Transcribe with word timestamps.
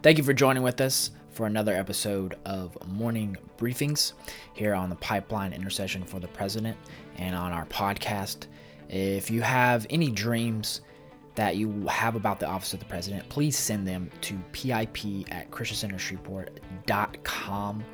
Thank 0.00 0.16
you 0.16 0.22
for 0.22 0.32
joining 0.32 0.62
with 0.62 0.80
us 0.80 1.10
for 1.32 1.48
another 1.48 1.74
episode 1.74 2.36
of 2.44 2.78
Morning 2.86 3.36
Briefings 3.58 4.12
here 4.54 4.72
on 4.72 4.90
the 4.90 4.96
Pipeline 4.96 5.52
Intercession 5.52 6.04
for 6.04 6.20
the 6.20 6.28
President 6.28 6.76
and 7.16 7.34
on 7.34 7.50
our 7.50 7.66
podcast. 7.66 8.46
If 8.88 9.28
you 9.28 9.42
have 9.42 9.88
any 9.90 10.12
dreams 10.12 10.82
that 11.34 11.56
you 11.56 11.84
have 11.88 12.14
about 12.14 12.38
the 12.38 12.46
Office 12.46 12.74
of 12.74 12.78
the 12.78 12.84
President, 12.84 13.28
please 13.28 13.58
send 13.58 13.88
them 13.88 14.08
to 14.20 14.38
pip 14.52 14.70
at 14.70 15.50
christiancentershreveport.com. 15.50 17.84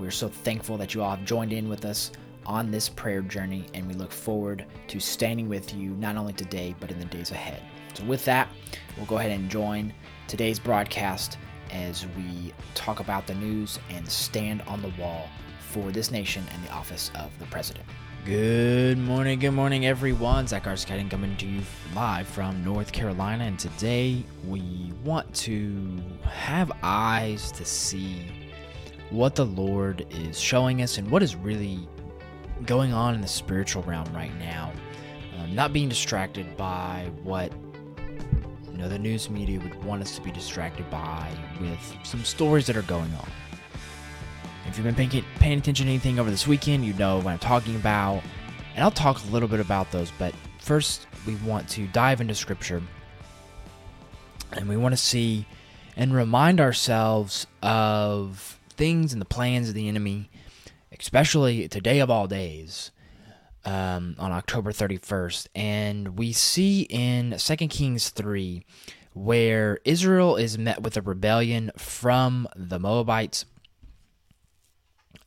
We're 0.00 0.10
so 0.10 0.28
thankful 0.28 0.76
that 0.78 0.94
you 0.94 1.02
all 1.04 1.14
have 1.14 1.24
joined 1.24 1.52
in 1.52 1.68
with 1.68 1.84
us 1.84 2.10
on 2.44 2.72
this 2.72 2.88
prayer 2.88 3.22
journey, 3.22 3.66
and 3.72 3.86
we 3.86 3.94
look 3.94 4.10
forward 4.10 4.66
to 4.88 4.98
standing 4.98 5.48
with 5.48 5.72
you 5.72 5.90
not 5.90 6.16
only 6.16 6.32
today, 6.32 6.74
but 6.80 6.90
in 6.90 6.98
the 6.98 7.04
days 7.04 7.30
ahead. 7.30 7.62
So, 7.94 8.02
with 8.02 8.24
that, 8.24 8.48
we'll 8.96 9.06
go 9.06 9.18
ahead 9.18 9.30
and 9.30 9.48
join 9.48 9.94
today's 10.26 10.58
broadcast 10.58 11.38
as 11.72 12.06
we 12.16 12.52
talk 12.74 13.00
about 13.00 13.26
the 13.26 13.34
news 13.34 13.78
and 13.90 14.08
stand 14.08 14.62
on 14.62 14.80
the 14.82 14.92
wall 14.98 15.28
for 15.58 15.90
this 15.90 16.10
nation 16.10 16.44
and 16.52 16.64
the 16.64 16.70
office 16.70 17.10
of 17.14 17.36
the 17.38 17.46
president. 17.46 17.84
Good 18.24 18.98
morning, 18.98 19.40
good 19.40 19.50
morning, 19.50 19.84
everyone. 19.84 20.46
Zach 20.46 20.64
Arskading 20.64 21.10
coming 21.10 21.36
to 21.38 21.46
you 21.46 21.62
live 21.92 22.28
from 22.28 22.62
North 22.64 22.92
Carolina, 22.92 23.44
and 23.44 23.58
today 23.58 24.24
we 24.46 24.92
want 25.02 25.34
to 25.34 26.00
have 26.22 26.70
eyes 26.84 27.50
to 27.52 27.64
see 27.64 28.28
what 29.10 29.34
the 29.34 29.44
Lord 29.44 30.06
is 30.10 30.40
showing 30.40 30.82
us 30.82 30.98
and 30.98 31.10
what 31.10 31.22
is 31.22 31.34
really 31.34 31.88
going 32.64 32.92
on 32.92 33.16
in 33.16 33.20
the 33.20 33.28
spiritual 33.28 33.82
realm 33.82 34.06
right 34.14 34.34
now. 34.38 34.72
Um, 35.38 35.54
not 35.54 35.72
being 35.72 35.88
distracted 35.88 36.56
by 36.56 37.10
what 37.24 37.52
know 38.82 38.88
the 38.88 38.98
news 38.98 39.30
media 39.30 39.60
would 39.60 39.84
want 39.84 40.02
us 40.02 40.16
to 40.16 40.20
be 40.20 40.32
distracted 40.32 40.88
by 40.90 41.30
with 41.60 41.96
some 42.02 42.24
stories 42.24 42.66
that 42.66 42.76
are 42.76 42.82
going 42.82 43.12
on. 43.14 43.28
If 44.66 44.76
you've 44.76 44.84
been 44.84 44.94
paying, 44.96 45.24
paying 45.36 45.58
attention 45.58 45.86
to 45.86 45.92
anything 45.92 46.18
over 46.18 46.30
this 46.30 46.48
weekend, 46.48 46.84
you 46.84 46.92
know 46.94 47.18
what 47.18 47.28
I'm 47.28 47.38
talking 47.38 47.76
about. 47.76 48.22
And 48.74 48.82
I'll 48.82 48.90
talk 48.90 49.22
a 49.22 49.26
little 49.28 49.48
bit 49.48 49.60
about 49.60 49.92
those, 49.92 50.10
but 50.18 50.34
first 50.58 51.06
we 51.26 51.36
want 51.36 51.68
to 51.70 51.86
dive 51.88 52.20
into 52.20 52.34
scripture 52.34 52.82
and 54.52 54.68
we 54.68 54.76
want 54.76 54.92
to 54.94 55.00
see 55.00 55.46
and 55.96 56.12
remind 56.12 56.60
ourselves 56.60 57.46
of 57.62 58.58
things 58.70 59.12
and 59.12 59.22
the 59.22 59.26
plans 59.26 59.68
of 59.68 59.74
the 59.74 59.88
enemy, 59.88 60.28
especially 60.98 61.68
today 61.68 62.00
of 62.00 62.10
all 62.10 62.26
days, 62.26 62.90
um, 63.64 64.16
on 64.18 64.32
October 64.32 64.72
31st. 64.72 65.48
And 65.54 66.18
we 66.18 66.32
see 66.32 66.82
in 66.82 67.36
2 67.38 67.56
Kings 67.68 68.10
3 68.10 68.64
where 69.14 69.78
Israel 69.84 70.36
is 70.36 70.56
met 70.56 70.82
with 70.82 70.96
a 70.96 71.02
rebellion 71.02 71.70
from 71.76 72.48
the 72.56 72.78
Moabites 72.78 73.44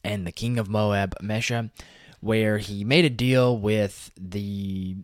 and 0.03 0.25
the 0.25 0.31
king 0.31 0.57
of 0.57 0.69
Moab, 0.69 1.15
Mesha, 1.21 1.69
where 2.19 2.57
he 2.57 2.83
made 2.83 3.05
a 3.05 3.09
deal 3.09 3.57
with 3.57 4.11
the 4.19 4.95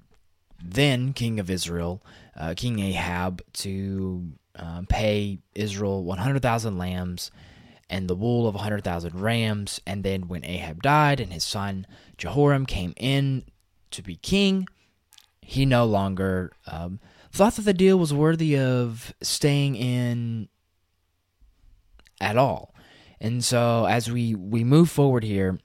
then 0.63 1.13
king 1.13 1.39
of 1.39 1.49
Israel, 1.49 2.03
uh, 2.35 2.53
King 2.55 2.79
Ahab, 2.79 3.41
to 3.53 4.31
uh, 4.55 4.83
pay 4.89 5.39
Israel 5.55 6.03
100,000 6.03 6.77
lambs 6.77 7.31
and 7.91 8.07
the 8.07 8.15
wool 8.15 8.47
of 8.47 8.55
100,000 8.55 9.19
rams. 9.19 9.81
And 9.85 10.03
then 10.03 10.29
when 10.29 10.45
Ahab 10.45 10.81
died 10.81 11.19
and 11.19 11.31
his 11.31 11.43
son 11.43 11.85
Jehoram 12.17 12.65
came 12.65 12.93
in 12.95 13.43
to 13.91 14.01
be 14.01 14.15
king, 14.15 14.67
he 15.41 15.65
no 15.65 15.85
longer 15.85 16.53
um, 16.65 16.99
thought 17.31 17.55
that 17.55 17.63
the 17.63 17.73
deal 17.73 17.99
was 17.99 18.13
worthy 18.13 18.57
of 18.57 19.13
staying 19.21 19.75
in 19.75 20.47
at 22.21 22.37
all. 22.37 22.73
And 23.19 23.43
so 23.43 23.85
as 23.85 24.09
we, 24.09 24.33
we 24.33 24.63
move 24.63 24.89
forward 24.89 25.23
here, 25.23 25.59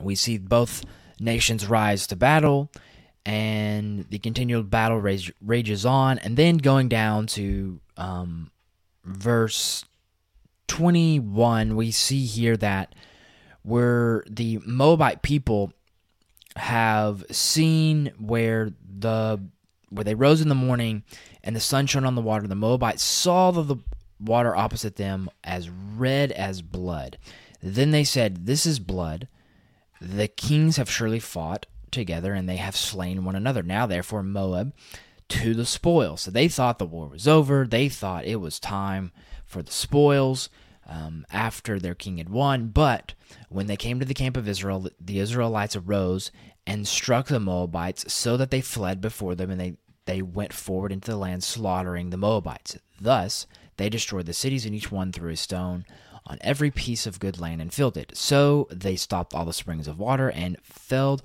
we 0.00 0.14
see 0.14 0.38
both 0.38 0.84
nations 1.18 1.66
rise 1.66 2.06
to 2.06 2.16
battle 2.16 2.70
and 3.26 4.06
the 4.08 4.18
continual 4.18 4.62
battle 4.62 4.98
rage, 4.98 5.32
rages 5.42 5.84
on. 5.84 6.18
And 6.18 6.36
then 6.36 6.58
going 6.58 6.88
down 6.88 7.26
to 7.28 7.80
um, 7.96 8.50
verse 9.04 9.84
21, 10.70 11.74
we 11.74 11.90
see 11.90 12.24
here 12.26 12.56
that 12.56 12.94
where 13.62 14.22
the 14.30 14.60
Moabite 14.64 15.20
people 15.20 15.72
have 16.54 17.24
seen 17.28 18.12
where 18.18 18.72
the 18.88 19.40
where 19.88 20.04
they 20.04 20.14
rose 20.14 20.40
in 20.40 20.48
the 20.48 20.54
morning 20.54 21.02
and 21.42 21.56
the 21.56 21.60
sun 21.60 21.88
shone 21.88 22.04
on 22.04 22.14
the 22.14 22.22
water, 22.22 22.46
the 22.46 22.54
Moabites 22.54 23.02
saw 23.02 23.50
the, 23.50 23.64
the 23.64 23.76
water 24.20 24.54
opposite 24.54 24.94
them 24.94 25.28
as 25.42 25.68
red 25.68 26.30
as 26.30 26.62
blood. 26.62 27.18
Then 27.60 27.90
they 27.90 28.04
said, 28.04 28.46
This 28.46 28.64
is 28.64 28.78
blood. 28.78 29.26
The 30.00 30.28
kings 30.28 30.76
have 30.76 30.88
surely 30.88 31.18
fought 31.18 31.66
together 31.90 32.32
and 32.32 32.48
they 32.48 32.58
have 32.58 32.76
slain 32.76 33.24
one 33.24 33.34
another. 33.34 33.64
Now, 33.64 33.86
therefore, 33.86 34.22
Moab 34.22 34.72
to 35.30 35.52
the 35.52 35.66
spoil. 35.66 36.16
So 36.16 36.30
they 36.30 36.46
thought 36.46 36.78
the 36.78 36.86
war 36.86 37.08
was 37.08 37.26
over. 37.26 37.66
They 37.66 37.88
thought 37.88 38.24
it 38.24 38.36
was 38.36 38.60
time 38.60 39.10
for 39.50 39.62
the 39.62 39.72
spoils 39.72 40.48
um, 40.88 41.26
after 41.32 41.78
their 41.78 41.94
king 41.94 42.18
had 42.18 42.28
won. 42.28 42.68
But 42.68 43.14
when 43.48 43.66
they 43.66 43.76
came 43.76 43.98
to 43.98 44.06
the 44.06 44.14
camp 44.14 44.36
of 44.36 44.48
Israel, 44.48 44.88
the 45.00 45.18
Israelites 45.18 45.74
arose 45.74 46.30
and 46.66 46.86
struck 46.86 47.26
the 47.26 47.40
Moabites 47.40 48.12
so 48.12 48.36
that 48.36 48.50
they 48.50 48.60
fled 48.60 49.00
before 49.00 49.34
them 49.34 49.50
and 49.50 49.60
they, 49.60 49.74
they 50.06 50.22
went 50.22 50.52
forward 50.52 50.92
into 50.92 51.10
the 51.10 51.16
land, 51.16 51.42
slaughtering 51.42 52.10
the 52.10 52.16
Moabites. 52.16 52.78
Thus, 53.00 53.46
they 53.76 53.88
destroyed 53.88 54.26
the 54.26 54.32
cities, 54.32 54.66
and 54.66 54.74
each 54.74 54.92
one 54.92 55.10
threw 55.10 55.32
a 55.32 55.36
stone 55.36 55.84
on 56.26 56.38
every 56.42 56.70
piece 56.70 57.06
of 57.06 57.18
good 57.18 57.40
land 57.40 57.60
and 57.60 57.72
filled 57.72 57.96
it. 57.96 58.16
So 58.16 58.68
they 58.70 58.94
stopped 58.94 59.34
all 59.34 59.44
the 59.44 59.52
springs 59.52 59.88
of 59.88 59.98
water 59.98 60.30
and 60.30 60.58
felled 60.62 61.22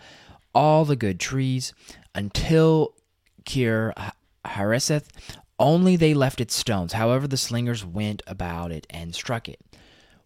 all 0.53 0.85
the 0.85 0.95
good 0.95 1.19
trees 1.19 1.73
until 2.15 2.95
Kir 3.45 3.93
Hareseth. 4.45 5.09
Only 5.57 5.95
they 5.95 6.13
left 6.13 6.41
its 6.41 6.55
stones. 6.55 6.93
However, 6.93 7.27
the 7.27 7.37
slingers 7.37 7.85
went 7.85 8.21
about 8.27 8.71
it 8.71 8.85
and 8.89 9.15
struck 9.15 9.47
it. 9.47 9.59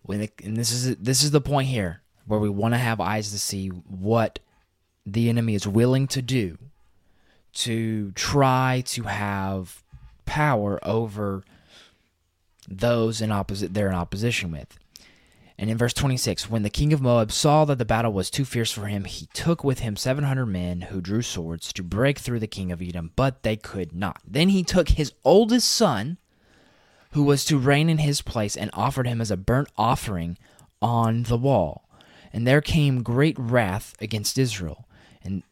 When 0.01 0.28
and 0.44 0.57
this 0.57 0.72
is 0.72 0.95
this 0.97 1.23
is 1.23 1.31
the 1.31 1.41
point 1.41 1.67
here 1.67 2.01
where 2.25 2.40
we 2.40 2.50
want 2.50 2.73
to 2.73 2.79
have 2.79 3.00
eyes 3.00 3.31
to 3.31 3.39
see 3.39 3.68
what 3.68 4.39
the 5.06 5.29
enemy 5.29 5.56
is 5.56 5.68
willing 5.68 6.07
to 6.07 6.22
do 6.22 6.57
to 7.51 8.12
try 8.12 8.84
to 8.85 9.03
have 9.03 9.84
power 10.25 10.79
over 10.84 11.44
those 12.68 13.22
in 13.22 13.31
opposite 13.31 13.73
they're 13.73 13.89
in 13.89 13.95
opposition 13.95 14.51
with. 14.51 14.78
And 15.62 15.70
in 15.70 15.78
verse 15.78 15.92
26, 15.94 16.50
when 16.50 16.64
the 16.64 16.70
king 16.70 16.94
of 16.94 17.02
Moab 17.02 17.34
saw 17.34 17.66
that 17.66 17.78
the 17.78 17.84
battle 17.84 18.14
was 18.14 18.30
too 18.30 18.46
fierce 18.46 18.72
for 18.72 18.86
him, 18.86 19.03
he 19.03 19.28
took 19.34 19.62
with 19.62 19.80
him 19.80 19.97
700 19.97 20.46
men 20.46 20.84
who 20.84 21.02
drew 21.02 21.22
swords 21.22 21.74
to 21.74 21.84
break 21.84 22.18
through 22.18 22.40
the 22.40 22.47
king 22.47 22.72
of 22.72 22.81
Edom, 22.81 23.12
but 23.18 23.44
they 23.44 23.58
could 23.58 23.94
not. 23.94 24.22
Then 24.25 24.50
he 24.50 24.64
took 24.64 24.88
his 24.88 25.12
oldest 25.25 25.69
son, 25.69 26.18
who 27.12 27.24
was 27.24 27.44
to 27.44 27.59
reign 27.59 27.90
in 27.90 27.98
his 27.98 28.22
place, 28.22 28.56
and 28.56 28.72
offered 28.74 29.06
him 29.06 29.19
as 29.19 29.31
a 29.31 29.36
burnt 29.36 29.68
offering 29.78 30.38
on 30.81 31.24
the 31.24 31.38
wall. 31.38 31.90
And 32.31 32.48
there 32.48 32.62
came 32.62 33.03
great 33.03 33.38
wrath 33.38 33.96
against 34.00 34.38
Israel, 34.38 34.88
and 35.22 35.44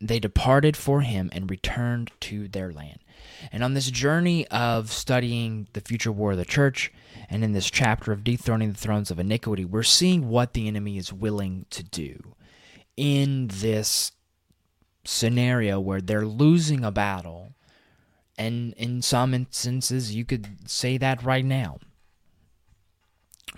they 0.00 0.18
departed 0.18 0.74
for 0.74 1.02
him 1.02 1.28
and 1.34 1.50
returned 1.50 2.12
to 2.20 2.48
their 2.48 2.72
land. 2.72 2.99
And 3.52 3.64
on 3.64 3.74
this 3.74 3.90
journey 3.90 4.46
of 4.48 4.90
studying 4.90 5.68
the 5.72 5.80
future 5.80 6.12
war 6.12 6.32
of 6.32 6.38
the 6.38 6.44
church, 6.44 6.92
and 7.28 7.44
in 7.44 7.52
this 7.52 7.70
chapter 7.70 8.12
of 8.12 8.24
dethroning 8.24 8.72
the 8.72 8.78
thrones 8.78 9.10
of 9.10 9.18
iniquity, 9.18 9.64
we're 9.64 9.82
seeing 9.82 10.28
what 10.28 10.52
the 10.52 10.68
enemy 10.68 10.98
is 10.98 11.12
willing 11.12 11.66
to 11.70 11.82
do 11.82 12.34
in 12.96 13.48
this 13.48 14.12
scenario 15.04 15.80
where 15.80 16.00
they're 16.00 16.26
losing 16.26 16.84
a 16.84 16.90
battle. 16.90 17.54
And 18.36 18.72
in 18.74 19.02
some 19.02 19.34
instances, 19.34 20.14
you 20.14 20.24
could 20.24 20.68
say 20.68 20.98
that 20.98 21.22
right 21.22 21.44
now. 21.44 21.78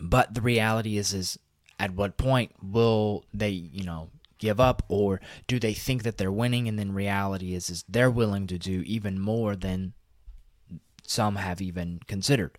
But 0.00 0.34
the 0.34 0.40
reality 0.40 0.98
is, 0.98 1.12
is 1.12 1.38
at 1.78 1.92
what 1.92 2.16
point 2.16 2.52
will 2.62 3.24
they, 3.32 3.50
you 3.50 3.84
know, 3.84 4.10
give 4.42 4.58
up 4.58 4.82
or 4.88 5.20
do 5.46 5.60
they 5.60 5.72
think 5.72 6.02
that 6.02 6.18
they're 6.18 6.32
winning 6.32 6.66
and 6.66 6.76
then 6.76 6.92
reality 6.92 7.54
is 7.54 7.70
is 7.70 7.84
they're 7.88 8.10
willing 8.10 8.48
to 8.48 8.58
do 8.58 8.82
even 8.84 9.20
more 9.20 9.54
than 9.54 9.92
some 11.04 11.36
have 11.36 11.62
even 11.62 12.00
considered 12.08 12.58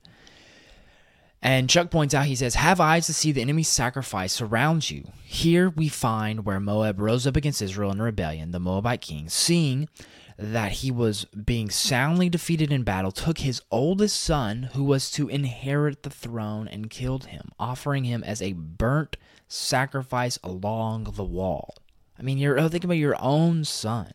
and 1.45 1.69
Chuck 1.69 1.91
points 1.91 2.13
out, 2.13 2.25
he 2.25 2.37
says, 2.37 2.55
Have 2.55 2.79
eyes 2.79 3.05
to 3.07 3.13
see 3.13 3.33
the 3.33 3.41
enemy's 3.41 3.67
sacrifice 3.67 4.31
surrounds 4.31 4.89
you. 4.89 5.09
Here 5.25 5.69
we 5.69 5.89
find 5.89 6.45
where 6.45 6.61
Moab 6.61 7.01
rose 7.01 7.27
up 7.27 7.35
against 7.35 7.61
Israel 7.61 7.91
in 7.91 8.01
rebellion, 8.01 8.51
the 8.51 8.61
Moabite 8.61 9.01
king, 9.01 9.27
seeing 9.27 9.89
that 10.37 10.71
he 10.71 10.89
was 10.89 11.25
being 11.25 11.69
soundly 11.69 12.29
defeated 12.29 12.71
in 12.71 12.83
battle, 12.83 13.11
took 13.11 13.39
his 13.39 13.61
oldest 13.71 14.21
son, 14.21 14.69
who 14.73 14.85
was 14.85 15.11
to 15.11 15.27
inherit 15.27 16.03
the 16.03 16.09
throne, 16.09 16.69
and 16.69 16.89
killed 16.89 17.25
him, 17.25 17.49
offering 17.59 18.05
him 18.05 18.23
as 18.23 18.41
a 18.41 18.53
burnt 18.53 19.17
sacrifice 19.53 20.39
along 20.43 21.13
the 21.15 21.23
wall. 21.23 21.75
I 22.17 22.23
mean, 22.23 22.37
you're 22.37 22.59
oh, 22.59 22.67
thinking 22.67 22.87
about 22.87 22.97
your 22.97 23.15
own 23.19 23.63
son. 23.63 24.11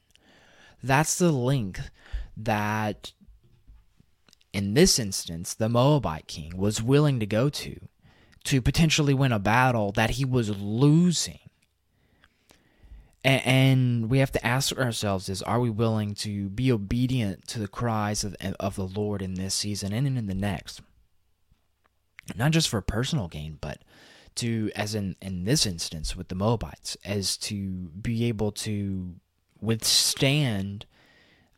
That's 0.83 1.17
the 1.17 1.33
length 1.33 1.91
that 2.37 3.13
in 4.53 4.75
this 4.75 4.99
instance, 4.99 5.55
the 5.55 5.69
Moabite 5.69 6.27
king 6.27 6.57
was 6.57 6.83
willing 6.83 7.21
to 7.21 7.27
go 7.27 7.49
to 7.51 7.79
to 8.45 8.63
potentially 8.63 9.15
win 9.15 9.33
a 9.33 9.39
battle 9.39 9.93
that 9.93 10.11
he 10.11 10.25
was 10.25 10.51
losing. 10.57 11.41
And 13.25 14.09
we 14.09 14.19
have 14.19 14.33
to 14.33 14.47
ask 14.47 14.77
ourselves 14.77 15.29
is 15.29 15.43
are 15.43 15.61
we 15.61 15.71
willing 15.71 16.15
to 16.17 16.49
be 16.49 16.73
obedient 16.73 17.47
to 17.49 17.59
the 17.59 17.69
cries 17.69 18.25
of, 18.25 18.35
of 18.59 18.77
the 18.77 18.87
Lord 18.87 19.23
in 19.23 19.35
this 19.35 19.55
season 19.55 19.93
and 19.93 20.07
in 20.07 20.27
the 20.27 20.35
next? 20.35 20.81
Not 22.37 22.53
just 22.53 22.69
for 22.69 22.81
personal 22.81 23.29
gain, 23.29 23.59
but 23.61 23.83
to, 24.39 24.71
as 24.75 24.95
in, 24.95 25.17
in 25.21 25.45
this 25.45 25.67
instance 25.67 26.17
with 26.17 26.29
the 26.29 26.35
Moabites, 26.35 26.97
as 27.05 27.37
to 27.39 27.91
be 28.01 28.25
able 28.25 28.53
to 28.53 29.15
withstand 29.61 30.87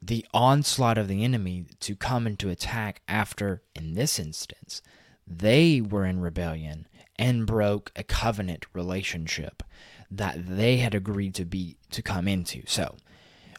the 0.02 0.24
onslaught 0.32 0.98
of 0.98 1.08
the 1.08 1.24
enemy 1.24 1.66
to 1.80 1.94
come 1.94 2.26
and 2.26 2.38
to 2.38 2.48
attack 2.48 3.02
after, 3.06 3.62
in 3.74 3.94
this 3.94 4.18
instance, 4.18 4.82
they 5.26 5.80
were 5.80 6.06
in 6.06 6.20
rebellion 6.20 6.86
and 7.16 7.46
broke 7.46 7.92
a 7.94 8.02
covenant 8.02 8.64
relationship 8.72 9.62
that 10.10 10.46
they 10.46 10.78
had 10.78 10.94
agreed 10.94 11.34
to 11.34 11.44
be 11.44 11.76
to 11.90 12.02
come 12.02 12.26
into. 12.26 12.62
So 12.66 12.96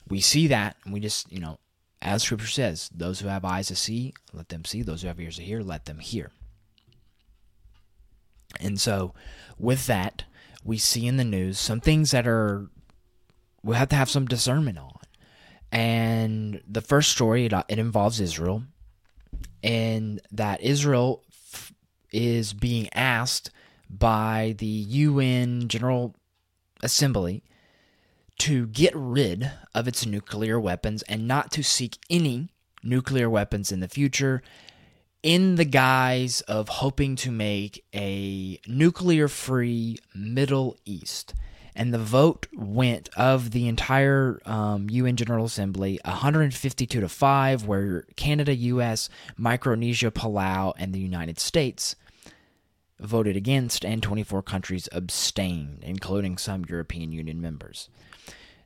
we 0.09 0.19
see 0.19 0.47
that 0.47 0.75
and 0.83 0.94
we 0.94 1.00
just, 1.00 1.31
you 1.31 1.39
know, 1.39 1.59
as 2.01 2.23
scripture 2.23 2.47
says, 2.47 2.89
those 2.94 3.19
who 3.19 3.27
have 3.27 3.45
eyes 3.45 3.68
to 3.68 3.75
see, 3.75 4.13
let 4.33 4.50
them 4.50 4.65
see, 4.65 4.81
those 4.81 5.03
who 5.03 5.07
have 5.07 5.19
ears 5.19 5.38
to 5.38 5.44
hear, 5.44 5.62
let 5.62 5.85
them 5.85 6.00
hear. 6.00 6.31
And 8.59 8.80
so 8.80 9.13
with 9.57 9.88
that, 9.88 10.25
we 10.63 10.77
see 10.77 11.07
in 11.07 11.18
the 11.18 11.24
news 11.24 11.59
some 11.59 11.80
things 11.80 12.12
that 12.12 12.27
are 12.27 12.68
we 13.63 13.75
have 13.75 13.89
to 13.89 13.95
have 13.95 14.09
some 14.09 14.25
discernment 14.25 14.77
on. 14.77 14.92
And 15.71 16.62
the 16.68 16.81
first 16.81 17.12
story 17.12 17.45
it, 17.45 17.53
uh, 17.53 17.63
it 17.69 17.80
involves 17.80 18.19
Israel 18.19 18.63
and 19.63 20.19
that 20.31 20.62
Israel 20.62 21.24
f- 21.30 21.71
is 22.12 22.53
being 22.53 22.89
asked 22.94 23.51
by 23.89 24.56
the 24.57 24.65
UN 24.65 25.68
General 25.68 26.15
Assembly 26.83 27.44
to 28.39 28.68
get 28.68 28.94
rid 28.95 29.51
of 29.75 29.88
its 29.88 30.06
nuclear 30.06 30.59
weapons 30.59 31.04
and 31.04 31.27
not 31.27 31.51
to 31.51 31.63
seek 31.63 31.97
any 32.09 32.50
nuclear 32.83 33.30
weapons 33.30 33.71
in 33.71 33.81
the 33.81 33.88
future 33.88 34.42
in 35.23 35.56
the 35.56 35.65
guise 35.65 36.41
of 36.41 36.68
hoping 36.68 37.15
to 37.15 37.31
make 37.31 37.85
a 37.94 38.59
nuclear 38.68 39.27
free 39.27 39.97
Middle 40.15 40.77
East. 40.85 41.33
And 41.75 41.94
the 41.94 42.00
vote 42.00 42.47
went 42.53 43.09
of 43.15 43.51
the 43.51 43.68
entire 43.68 44.41
um, 44.45 44.89
UN 44.89 45.15
General 45.15 45.45
Assembly 45.45 46.00
152 46.03 47.00
to 47.00 47.07
5, 47.07 47.65
where 47.65 48.01
Canada, 48.15 48.53
US, 48.53 49.09
Micronesia, 49.38 50.12
Palau, 50.12 50.73
and 50.77 50.94
the 50.94 51.00
United 51.00 51.39
States 51.39 51.95
voted 53.00 53.35
against, 53.35 53.85
and 53.85 54.03
24 54.03 54.44
countries 54.44 54.89
abstained, 54.91 55.79
including 55.81 56.38
some 56.38 56.65
European 56.68 57.12
Union 57.12 57.41
members. 57.41 57.89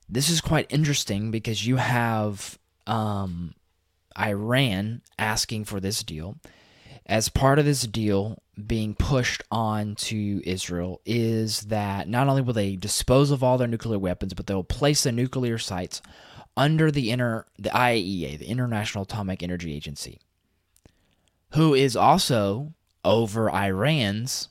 This 0.10 0.30
is 0.30 0.42
quite 0.42 0.72
interesting 0.72 1.32
because 1.32 1.66
you 1.66 1.78
have 1.78 2.60
um, 2.86 3.54
Iran 4.20 5.02
asking 5.18 5.66
for 5.66 5.80
this 5.80 6.04
deal. 6.04 6.38
As 7.06 7.30
part 7.30 7.60
of 7.60 7.66
this 7.66 7.84
deal 7.84 8.42
being 8.66 8.96
pushed 8.96 9.44
on 9.52 9.96
to 9.96 10.42
Israel, 10.44 11.02
is 11.06 11.62
that 11.62 12.08
not 12.08 12.28
only 12.28 12.42
will 12.42 12.54
they 12.54 12.76
dispose 12.76 13.30
of 13.30 13.44
all 13.44 13.58
their 13.58 13.68
nuclear 13.68 14.00
weapons, 14.00 14.34
but 14.34 14.48
they'll 14.48 14.64
place 14.64 15.04
the 15.04 15.12
nuclear 15.12 15.58
sites 15.58 16.02
under 16.58 16.90
the 16.90 17.12
inter 17.12 17.46
the 17.60 17.70
IAEA, 17.70 18.40
the 18.40 18.48
International 18.48 19.04
Atomic 19.04 19.44
Energy 19.44 19.74
Agency, 19.74 20.20
who 21.52 21.74
is 21.74 21.96
also 21.96 22.74
over 23.04 23.52
Iran's 23.52 24.50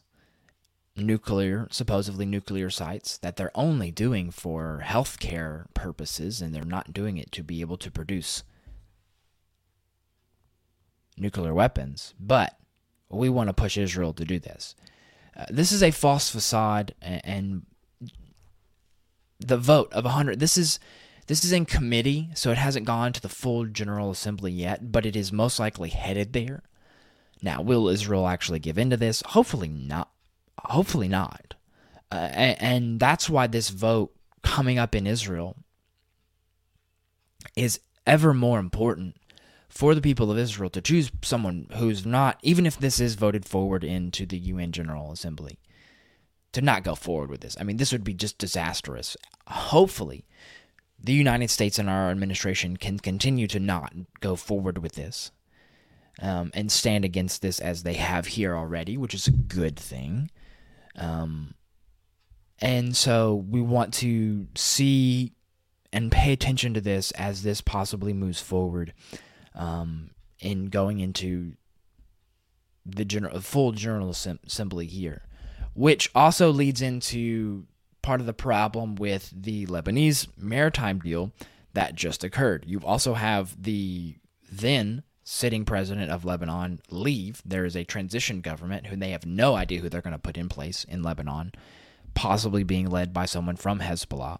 nuclear, 0.97 1.67
supposedly 1.71 2.25
nuclear 2.25 2.71
sites 2.71 3.19
that 3.19 3.37
they're 3.37 3.51
only 3.55 3.91
doing 3.91 4.31
for 4.31 4.83
healthcare 4.85 5.67
purposes 5.75 6.41
and 6.41 6.55
they're 6.55 6.65
not 6.65 6.93
doing 6.93 7.17
it 7.17 7.33
to 7.33 7.43
be 7.43 7.61
able 7.61 7.77
to 7.79 7.91
produce 7.91 8.45
nuclear 11.17 11.55
weapons. 11.55 12.15
But 12.19 12.59
we 13.09 13.29
want 13.29 13.49
to 13.49 13.55
push 13.55 13.77
Israel 13.77 14.13
to 14.15 14.25
do 14.25 14.39
this. 14.39 14.75
Uh, 15.37 15.47
this 15.51 15.73
is 15.73 15.83
a 15.83 15.91
false 15.91 16.31
facade 16.31 16.95
and, 17.03 17.21
and 17.25 17.67
the 19.41 19.59
vote 19.59 19.93
of 19.93 20.05
100 20.05 20.39
this 20.39 20.57
is 20.57 20.79
this 21.27 21.45
is 21.45 21.51
in 21.51 21.67
committee 21.67 22.31
so 22.35 22.53
it 22.53 22.57
hasn't 22.57 22.87
gone 22.87 23.13
to 23.13 23.21
the 23.21 23.29
full 23.29 23.67
general 23.67 24.13
assembly 24.13 24.53
yet 24.53 24.93
but 24.93 25.05
it 25.05 25.17
is 25.17 25.33
most 25.33 25.59
likely 25.59 25.89
headed 25.89 26.33
there 26.33 26.63
now, 27.45 27.61
will 27.61 27.89
Israel 27.89 28.27
actually 28.27 28.59
give 28.59 28.79
in 28.79 28.89
to 28.89 28.97
this? 28.97 29.23
Hopefully 29.27 29.69
not. 29.69 30.11
Hopefully 30.59 31.09
not. 31.09 31.55
Uh, 32.11 32.31
and, 32.33 32.63
and 32.63 33.01
that's 33.01 33.29
why 33.29 33.47
this 33.47 33.69
vote 33.69 34.15
coming 34.43 34.79
up 34.79 34.95
in 34.95 35.07
Israel 35.07 35.55
is 37.55 37.81
ever 38.07 38.33
more 38.33 38.59
important 38.59 39.17
for 39.75 39.97
the 39.97 40.01
people 40.01 40.31
of 40.31 40.39
Israel 40.39 40.71
to 40.71 40.81
choose 40.81 41.11
someone 41.23 41.67
who's 41.75 42.07
not, 42.07 42.39
even 42.43 42.65
if 42.65 42.79
this 42.79 43.01
is 43.01 43.17
voted 43.17 43.45
forward 43.45 43.83
into 43.83 44.25
the 44.25 44.39
UN 44.39 44.71
General 44.71 45.11
Assembly, 45.11 45.59
to 46.53 46.63
not 46.63 46.85
go 46.85 46.95
forward 46.95 47.29
with 47.29 47.41
this. 47.41 47.57
I 47.59 47.65
mean, 47.65 47.79
this 47.79 47.91
would 47.91 48.05
be 48.05 48.15
just 48.15 48.39
disastrous. 48.39 49.17
Hopefully, 49.49 50.27
the 51.03 51.13
United 51.13 51.51
States 51.51 51.81
and 51.81 51.91
our 51.91 52.13
administration 52.13 52.77
can 52.77 53.01
continue 53.01 53.49
to 53.49 53.59
not 53.59 53.93
go 54.21 54.37
forward 54.37 54.79
with 54.79 54.93
this 54.93 55.33
um, 56.23 56.53
and 56.55 56.71
stand 56.71 57.05
against 57.05 57.43
this 57.43 57.59
as 57.59 57.83
they 57.83 57.95
have 57.95 58.27
here 58.29 58.57
already, 58.57 58.97
which 58.97 59.13
is 59.13 59.27
a 59.27 59.33
good 59.33 59.77
thing. 59.77 60.31
Um, 60.95 61.55
and 62.61 62.97
so 62.97 63.45
we 63.49 63.61
want 63.61 63.93
to 63.95 64.47
see 64.55 65.33
and 65.93 66.13
pay 66.13 66.33
attention 66.33 66.75
to 66.75 66.81
this 66.81 67.11
as 67.13 67.43
this 67.43 67.61
possibly 67.61 68.13
moves 68.13 68.41
forward 68.41 68.93
um, 69.55 70.11
in 70.41 70.67
going 70.67 71.01
into 71.01 71.53
the 72.85 73.05
general, 73.05 73.41
full 73.41 73.73
General 73.73 74.11
Assembly 74.11 74.87
here, 74.87 75.23
which 75.75 76.11
also 76.15 76.51
leads 76.51 76.83
into 76.83 77.67
part 78.03 78.21
of 78.21 78.27
the 78.27 78.35
problem 78.35 78.97
with 78.97 79.33
the 79.35 79.67
Lebanese 79.67 80.29
maritime 80.37 80.99
deal 80.99 81.33
that 81.73 81.95
just 81.95 82.23
occurred. 82.23 82.65
You 82.67 82.81
also 82.81 83.15
have 83.15 83.63
the 83.63 84.17
then 84.51 85.03
sitting 85.25 85.65
president 85.65 86.11
of 86.11 86.25
Lebanon 86.25 86.81
leave. 86.91 87.43
There 87.45 87.65
is 87.65 87.75
a 87.75 87.85
transition 87.85 88.43
government 88.43 88.87
who 88.87 88.97
they 88.97 89.11
have 89.11 89.25
no 89.25 89.55
idea 89.55 89.81
who 89.81 89.89
they're 89.89 90.03
going 90.03 90.13
to 90.13 90.19
put 90.19 90.37
in 90.37 90.51
place 90.51 90.85
in 90.85 91.03
Lebanon, 91.03 91.53
possibly 92.13 92.63
being 92.63 92.91
led 92.91 93.13
by 93.13 93.25
someone 93.25 93.57
from 93.57 93.81
Hezbollah. 93.81 94.39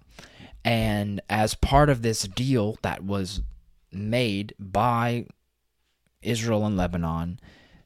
And 0.63 1.21
as 1.29 1.55
part 1.55 1.89
of 1.89 2.03
this 2.03 2.23
deal 2.23 2.79
that 2.83 3.03
was 3.03 3.41
made 3.95 4.55
by 4.59 5.27
Israel 6.23 6.67
and 6.67 6.77
Lebanon, 6.77 7.39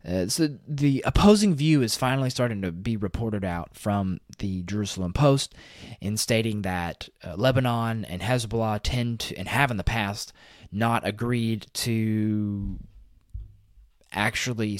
uh, 0.08 0.26
so 0.28 0.48
the 0.66 1.02
opposing 1.04 1.54
view 1.54 1.82
is 1.82 1.96
finally 1.96 2.30
starting 2.30 2.62
to 2.62 2.70
be 2.72 2.96
reported 2.96 3.44
out 3.44 3.74
from 3.74 4.20
the 4.38 4.62
Jerusalem 4.62 5.12
Post 5.12 5.54
in 6.00 6.16
stating 6.16 6.62
that 6.62 7.08
uh, 7.24 7.34
Lebanon 7.36 8.04
and 8.04 8.22
Hezbollah 8.22 8.80
tend 8.82 9.20
to, 9.20 9.36
and 9.36 9.48
have 9.48 9.70
in 9.70 9.76
the 9.76 9.84
past, 9.84 10.32
not 10.70 11.06
agreed 11.06 11.66
to 11.74 12.78
actually 14.12 14.78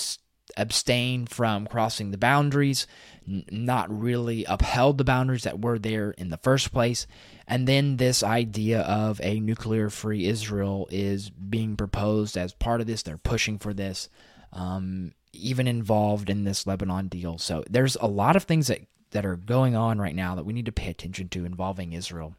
abstain 0.57 1.27
from 1.27 1.67
crossing 1.67 2.11
the 2.11 2.19
boundaries, 2.19 2.87
n- 3.27 3.45
not 3.51 3.89
really 3.91 4.45
upheld 4.45 4.99
the 4.99 5.05
boundaries 5.05 5.45
that 5.45 5.61
were 5.61 5.79
there 5.79 6.13
in 6.13 6.31
the 6.31 6.37
first 6.39 6.73
place. 6.73 7.07
And 7.47 7.67
then 7.67 7.97
this 7.97 8.23
idea 8.23 8.81
of 8.81 9.21
a 9.23 9.41
nuclear 9.41 9.91
free 9.91 10.27
Israel 10.27 10.89
is 10.91 11.31
being 11.31 11.77
proposed 11.77 12.37
as 12.37 12.53
part 12.55 12.81
of 12.81 12.87
this. 12.87 13.03
They're 13.03 13.19
pushing 13.19 13.59
for 13.59 13.73
this, 13.73 14.09
um, 14.53 15.13
even 15.33 15.67
involved 15.67 16.31
in 16.31 16.45
this 16.45 16.67
Lebanon 16.67 17.09
deal. 17.09 17.39
So 17.39 17.65
there's 17.69 17.97
a 17.97 18.07
lot 18.07 18.37
of 18.37 18.45
things 18.45 18.67
that, 18.69 18.81
that 19.11 19.25
are 19.25 19.37
going 19.37 19.77
on 19.77 19.99
right 19.99 20.15
now 20.15 20.35
that 20.35 20.45
we 20.45 20.53
need 20.53 20.67
to 20.67 20.73
pay 20.73 20.91
attention 20.91 21.29
to 21.31 21.45
involving 21.45 21.93
Israel 21.93 22.35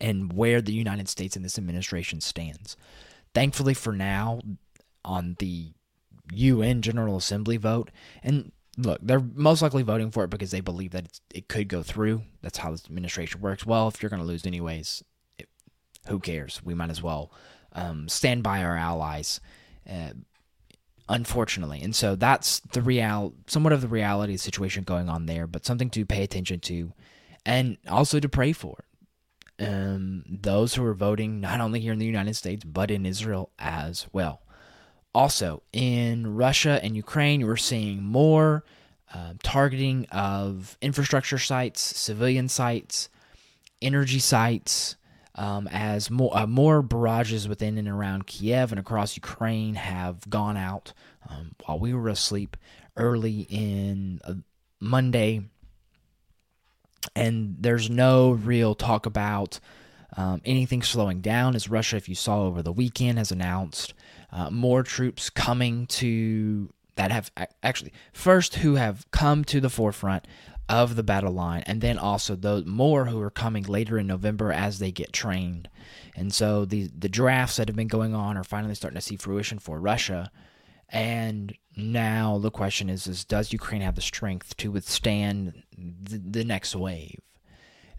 and 0.00 0.32
where 0.32 0.60
the 0.60 0.72
United 0.72 1.08
States 1.08 1.36
and 1.36 1.44
this 1.44 1.58
administration 1.58 2.20
stands. 2.20 2.76
Thankfully, 3.34 3.74
for 3.74 3.92
now, 3.92 4.40
on 5.04 5.36
the 5.38 5.72
UN 6.32 6.82
General 6.82 7.16
Assembly 7.16 7.56
vote, 7.56 7.90
and 8.22 8.52
look, 8.76 9.00
they're 9.02 9.20
most 9.20 9.62
likely 9.62 9.82
voting 9.82 10.10
for 10.10 10.24
it 10.24 10.30
because 10.30 10.50
they 10.50 10.60
believe 10.60 10.92
that 10.92 11.20
it 11.34 11.48
could 11.48 11.68
go 11.68 11.82
through. 11.82 12.22
That's 12.42 12.58
how 12.58 12.70
this 12.70 12.86
administration 12.86 13.40
works. 13.40 13.66
Well, 13.66 13.88
if 13.88 14.02
you're 14.02 14.10
going 14.10 14.22
to 14.22 14.28
lose 14.28 14.46
anyways, 14.46 15.02
it, 15.38 15.48
who 16.06 16.18
cares? 16.20 16.62
We 16.62 16.74
might 16.74 16.90
as 16.90 17.02
well 17.02 17.32
um, 17.72 18.08
stand 18.08 18.42
by 18.42 18.62
our 18.62 18.76
allies. 18.76 19.40
Uh, 19.88 20.10
unfortunately, 21.08 21.80
and 21.80 21.96
so 21.96 22.14
that's 22.14 22.60
the 22.60 22.82
real, 22.82 23.32
somewhat 23.46 23.72
of 23.72 23.80
the 23.80 23.88
reality 23.88 24.36
situation 24.36 24.84
going 24.84 25.08
on 25.08 25.26
there, 25.26 25.46
but 25.46 25.64
something 25.64 25.88
to 25.90 26.04
pay 26.04 26.22
attention 26.22 26.60
to, 26.60 26.92
and 27.46 27.78
also 27.88 28.20
to 28.20 28.28
pray 28.28 28.52
for 28.52 28.84
um, 29.58 30.24
those 30.28 30.74
who 30.74 30.84
are 30.84 30.94
voting 30.94 31.40
not 31.40 31.60
only 31.60 31.80
here 31.80 31.92
in 31.92 31.98
the 31.98 32.06
United 32.06 32.34
States 32.34 32.64
but 32.64 32.90
in 32.90 33.06
Israel 33.06 33.50
as 33.58 34.06
well. 34.12 34.42
Also, 35.14 35.62
in 35.72 36.36
Russia 36.36 36.80
and 36.82 36.94
Ukraine, 36.96 37.46
we're 37.46 37.56
seeing 37.56 38.02
more 38.02 38.64
uh, 39.12 39.34
targeting 39.42 40.06
of 40.12 40.76
infrastructure 40.82 41.38
sites, 41.38 41.80
civilian 41.80 42.48
sites, 42.48 43.08
energy 43.80 44.18
sites, 44.18 44.96
um, 45.34 45.68
as 45.70 46.10
more 46.10 46.36
uh, 46.36 46.46
more 46.46 46.82
barrages 46.82 47.48
within 47.48 47.78
and 47.78 47.88
around 47.88 48.26
Kiev 48.26 48.72
and 48.72 48.78
across 48.78 49.16
Ukraine 49.16 49.76
have 49.76 50.28
gone 50.28 50.56
out 50.56 50.92
um, 51.28 51.52
while 51.64 51.78
we 51.78 51.94
were 51.94 52.08
asleep 52.08 52.56
early 52.96 53.46
in 53.48 54.20
uh, 54.24 54.34
Monday, 54.80 55.42
and 57.14 57.56
there's 57.60 57.88
no 57.88 58.32
real 58.32 58.74
talk 58.74 59.06
about 59.06 59.60
um, 60.16 60.42
anything 60.44 60.82
slowing 60.82 61.20
down. 61.20 61.54
As 61.54 61.70
Russia, 61.70 61.96
if 61.96 62.08
you 62.08 62.14
saw 62.14 62.42
over 62.42 62.60
the 62.60 62.72
weekend, 62.72 63.18
has 63.18 63.30
announced 63.30 63.94
uh, 64.32 64.50
more 64.50 64.82
troops 64.82 65.30
coming 65.30 65.86
to 65.86 66.72
that 66.96 67.10
have 67.10 67.30
actually 67.62 67.92
first 68.12 68.56
who 68.56 68.74
have 68.74 69.08
come 69.10 69.44
to 69.44 69.60
the 69.60 69.70
forefront 69.70 70.26
of 70.68 70.96
the 70.96 71.02
battle 71.02 71.32
line, 71.32 71.62
and 71.66 71.80
then 71.80 71.98
also 71.98 72.36
those 72.36 72.66
more 72.66 73.06
who 73.06 73.20
are 73.22 73.30
coming 73.30 73.64
later 73.64 73.98
in 73.98 74.06
November 74.06 74.52
as 74.52 74.78
they 74.78 74.92
get 74.92 75.12
trained. 75.12 75.68
And 76.14 76.32
so 76.32 76.64
the 76.64 76.90
the 76.96 77.08
drafts 77.08 77.56
that 77.56 77.68
have 77.68 77.76
been 77.76 77.88
going 77.88 78.14
on 78.14 78.36
are 78.36 78.44
finally 78.44 78.74
starting 78.74 78.98
to 78.98 79.00
see 79.00 79.16
fruition 79.16 79.58
for 79.58 79.80
Russia. 79.80 80.30
And 80.90 81.54
now 81.76 82.38
the 82.38 82.50
question 82.50 82.90
is: 82.90 83.06
is 83.06 83.24
does 83.24 83.52
Ukraine 83.52 83.80
have 83.80 83.94
the 83.94 84.02
strength 84.02 84.56
to 84.58 84.70
withstand 84.70 85.62
the, 85.76 86.18
the 86.18 86.44
next 86.44 86.76
wave? 86.76 87.20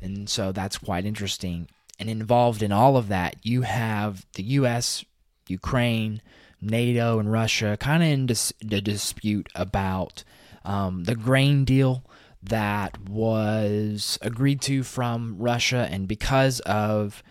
And 0.01 0.29
so 0.29 0.51
that's 0.51 0.77
quite 0.77 1.05
interesting. 1.05 1.69
And 1.97 2.09
involved 2.09 2.63
in 2.63 2.71
all 2.71 2.95
of 2.95 3.09
that, 3.09 3.35
you 3.43 3.63
have 3.63 4.25
the 4.33 4.43
U.S., 4.43 5.03
Ukraine, 5.49 6.21
NATO, 6.61 7.19
and 7.19 7.31
Russia 7.31 7.77
kind 7.79 8.03
of 8.03 8.09
in 8.09 8.25
dis- 8.27 8.53
the 8.61 8.81
dispute 8.81 9.49
about 9.55 10.23
um, 10.65 11.05
the 11.05 11.15
grain 11.15 11.65
deal 11.65 12.03
that 12.41 12.97
was 13.01 14.17
agreed 14.21 14.61
to 14.61 14.83
from 14.83 15.37
Russia, 15.37 15.87
and 15.91 16.07
because 16.07 16.59
of 16.61 17.21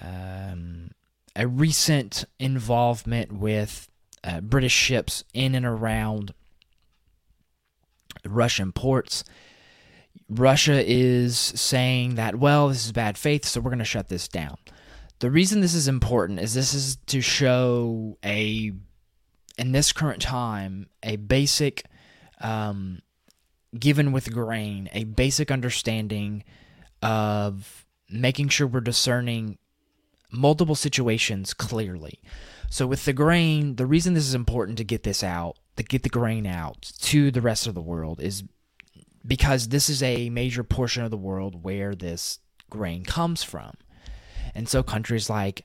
um, 0.00 0.90
a 1.34 1.46
recent 1.46 2.24
involvement 2.38 3.32
with 3.32 3.88
uh, 4.24 4.40
British 4.40 4.72
ships 4.72 5.22
in 5.32 5.54
and 5.54 5.66
around 5.66 6.34
Russian 8.24 8.72
ports, 8.72 9.22
Russia 10.28 10.82
is 10.84 11.38
saying 11.38 12.16
that, 12.16 12.36
well, 12.36 12.68
this 12.68 12.86
is 12.86 12.92
bad 12.92 13.16
faith, 13.16 13.44
so 13.44 13.60
we're 13.60 13.70
going 13.70 13.78
to 13.78 13.84
shut 13.84 14.08
this 14.08 14.26
down. 14.26 14.56
The 15.18 15.30
reason 15.30 15.60
this 15.60 15.74
is 15.74 15.88
important 15.88 16.40
is 16.40 16.54
this 16.54 16.74
is 16.74 16.96
to 17.06 17.20
show 17.20 18.18
a, 18.24 18.72
in 19.56 19.72
this 19.72 19.92
current 19.92 20.20
time, 20.20 20.88
a 21.02 21.16
basic 21.16 21.86
um, 22.40 23.00
given 23.78 24.12
with 24.12 24.32
grain 24.32 24.88
a 24.92 25.04
basic 25.04 25.50
understanding 25.50 26.44
of 27.02 27.84
making 28.08 28.48
sure 28.48 28.66
we're 28.66 28.80
discerning 28.80 29.58
multiple 30.30 30.74
situations 30.74 31.54
clearly. 31.54 32.20
So 32.70 32.86
with 32.86 33.04
the 33.04 33.12
grain, 33.12 33.76
the 33.76 33.86
reason 33.86 34.14
this 34.14 34.26
is 34.26 34.34
important 34.34 34.78
to 34.78 34.84
get 34.84 35.02
this 35.02 35.22
out, 35.22 35.56
to 35.76 35.82
get 35.82 36.02
the 36.02 36.08
grain 36.08 36.46
out 36.46 36.92
to 37.02 37.30
the 37.30 37.40
rest 37.40 37.66
of 37.66 37.74
the 37.74 37.80
world 37.80 38.20
is 38.20 38.44
because 39.26 39.68
this 39.68 39.88
is 39.88 40.02
a 40.02 40.30
major 40.30 40.62
portion 40.62 41.04
of 41.04 41.10
the 41.10 41.16
world 41.16 41.62
where 41.64 41.94
this 41.94 42.38
grain 42.70 43.04
comes 43.04 43.42
from. 43.42 43.74
And 44.56 44.68
so 44.68 44.82
countries 44.82 45.30
like 45.30 45.64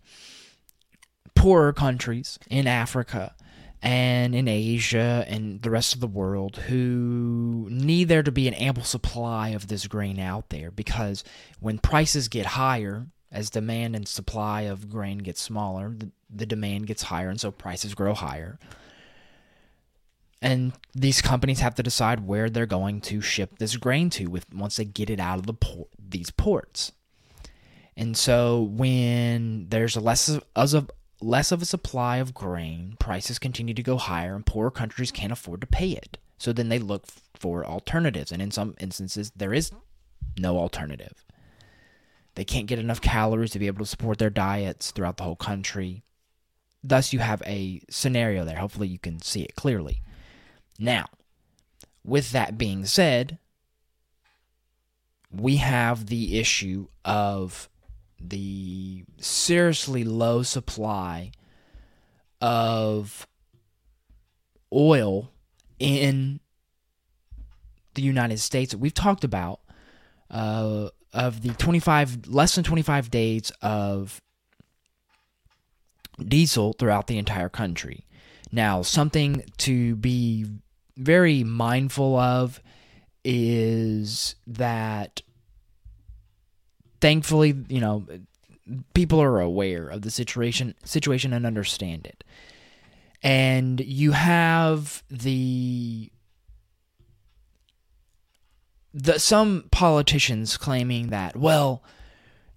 poorer 1.36 1.74
countries 1.74 2.38
in 2.50 2.68
Africa 2.68 3.34
and 3.82 4.36
in 4.36 4.48
Asia 4.48 5.26
and 5.28 5.62
the 5.62 5.72
rest 5.72 5.96
of 5.96 6.02
the 6.02 6.08
world 6.08 6.58
who 6.58 7.68
need 7.72 8.10
there 8.10 8.22
to 8.22 8.32
be 8.32 8.48
an 8.48 8.54
ample 8.54 8.84
supply 8.84 9.50
of 9.50 9.68
this 9.68 9.88
grain 9.88 10.20
out 10.20 10.50
there 10.50 10.70
because 10.70 11.24
when 11.60 11.80
prices 11.80 12.28
get 12.28 12.46
higher, 12.46 13.08
as 13.32 13.50
demand 13.50 13.96
and 13.96 14.08
supply 14.08 14.62
of 14.62 14.90
grain 14.90 15.20
gets 15.20 15.42
smaller, 15.42 15.94
the, 15.98 16.12
the 16.30 16.46
demand 16.46 16.88
gets 16.88 17.04
higher, 17.04 17.30
and 17.30 17.40
so 17.40 17.50
prices 17.50 17.96
grow 17.96 18.14
higher. 18.14 18.60
And 20.42 20.74
these 20.94 21.22
companies 21.22 21.60
have 21.62 21.76
to 21.76 21.84
decide 21.84 22.28
where 22.28 22.50
they're 22.50 22.66
going 22.66 23.00
to 23.02 23.22
ship 23.22 23.58
this 23.58 23.78
grain 23.78 24.10
to 24.12 24.26
with 24.26 24.52
once 24.54 24.76
they 24.76 24.86
get 24.86 25.10
it 25.10 25.20
out 25.20 25.40
of 25.40 25.46
the 25.46 25.56
these 25.98 26.32
ports. 26.32 26.92
And 27.98 28.16
so 28.16 28.62
when 28.62 29.68
there's 29.70 29.98
less 29.98 30.30
of, 30.30 30.92
less 31.22 31.52
of 31.52 31.62
a 31.62 31.66
supply 31.66 32.18
of 32.18 32.34
grain, 32.34 32.96
prices 33.00 33.38
continue 33.38 33.74
to 33.74 33.84
go 33.84 33.98
higher, 33.98 34.36
and 34.36 34.46
poorer 34.46 34.72
countries 34.72 35.12
can't 35.12 35.34
afford 35.34 35.62
to 35.62 35.68
pay 35.68 35.92
it. 35.92 36.18
So 36.38 36.54
then 36.54 36.70
they 36.70 36.80
look 36.80 37.06
for 37.36 37.66
alternatives, 37.66 38.32
and 38.32 38.42
in 38.42 38.50
some 38.52 38.76
instances, 38.80 39.32
there 39.36 39.54
is 39.54 39.72
no 40.40 40.58
alternative. 40.58 41.24
They 42.36 42.46
can't 42.46 42.68
get 42.68 42.80
enough 42.80 43.02
calories 43.02 43.52
to 43.52 43.60
be 43.60 43.68
able 43.68 43.84
to 43.84 43.90
support 43.90 44.18
their 44.18 44.30
diets 44.30 44.92
throughout 44.92 45.18
the 45.18 45.24
whole 45.24 45.36
country. 45.36 46.02
Thus, 46.84 47.14
you 47.14 47.20
have 47.20 47.44
a 47.46 47.82
scenario 47.90 48.46
there. 48.46 48.58
Hopefully, 48.58 48.88
you 48.88 48.98
can 48.98 49.22
see 49.22 49.42
it 49.44 49.56
clearly. 49.56 50.02
Now, 50.80 51.08
with 52.04 52.32
that 52.32 52.58
being 52.58 52.86
said, 52.86 53.38
we 55.30 55.58
have 55.58 56.08
the 56.08 56.40
issue 56.40 56.88
of 57.06 57.70
the 58.30 59.04
seriously 59.20 60.04
low 60.04 60.44
supply 60.44 61.32
of 62.40 63.28
oil 64.74 65.32
in 65.80 66.40
the 67.94 68.02
United 68.02 68.40
States 68.40 68.74
we've 68.74 68.94
talked 68.94 69.24
about 69.24 69.60
uh, 70.30 70.90
of 71.14 71.42
the 71.42 71.50
25 71.54 72.28
less 72.28 72.56
than 72.56 72.64
25 72.64 73.12
days 73.12 73.52
of 73.62 74.22
diesel 76.28 76.74
throughout 76.74 77.08
the 77.08 77.18
entire 77.18 77.50
country. 77.50 78.06
Now, 78.52 78.82
something 78.82 79.44
to 79.60 79.96
be 79.96 80.46
very 80.98 81.44
mindful 81.44 82.18
of 82.18 82.62
is 83.24 84.36
that 84.48 85.22
thankfully, 87.02 87.56
you 87.68 87.82
know, 87.82 88.06
people 88.94 89.22
are 89.22 89.42
aware 89.42 89.88
of 89.88 90.04
the 90.04 90.12
situation 90.12 90.76
situation 90.86 91.34
and 91.34 91.46
understand 91.46 92.06
it. 92.06 92.24
And 93.24 93.80
you 93.82 94.14
have 94.14 95.04
the 95.10 96.12
the 98.94 99.20
some 99.20 99.66
politicians 99.72 100.58
claiming 100.58 101.08
that 101.08 101.36
well 101.36 101.84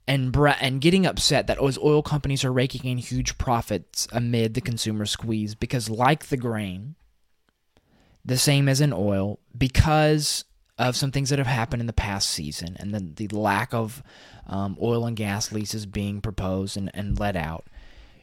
and 0.06 0.32
bre- 0.32 0.48
and 0.60 0.80
getting 0.80 1.06
upset 1.06 1.46
that 1.46 1.58
oh, 1.58 1.66
those 1.66 1.78
oil 1.78 2.02
companies 2.02 2.44
are 2.44 2.52
raking 2.52 2.90
in 2.90 2.98
huge 2.98 3.38
profits 3.38 4.06
amid 4.12 4.54
the 4.54 4.60
consumer 4.60 5.06
squeeze 5.06 5.54
because 5.54 5.88
like 5.88 6.26
the 6.26 6.36
grain 6.36 6.94
the 8.24 8.38
same 8.38 8.68
as 8.68 8.80
in 8.80 8.92
oil 8.92 9.38
because 9.56 10.44
of 10.78 10.96
some 10.96 11.12
things 11.12 11.30
that 11.30 11.38
have 11.38 11.46
happened 11.46 11.80
in 11.80 11.86
the 11.86 11.92
past 11.92 12.30
season 12.30 12.76
and 12.80 12.92
the, 12.92 13.26
the 13.26 13.36
lack 13.36 13.72
of 13.72 14.02
um, 14.46 14.76
oil 14.82 15.06
and 15.06 15.16
gas 15.16 15.52
leases 15.52 15.86
being 15.86 16.20
proposed 16.20 16.76
and, 16.76 16.90
and 16.94 17.18
let 17.18 17.36
out, 17.36 17.66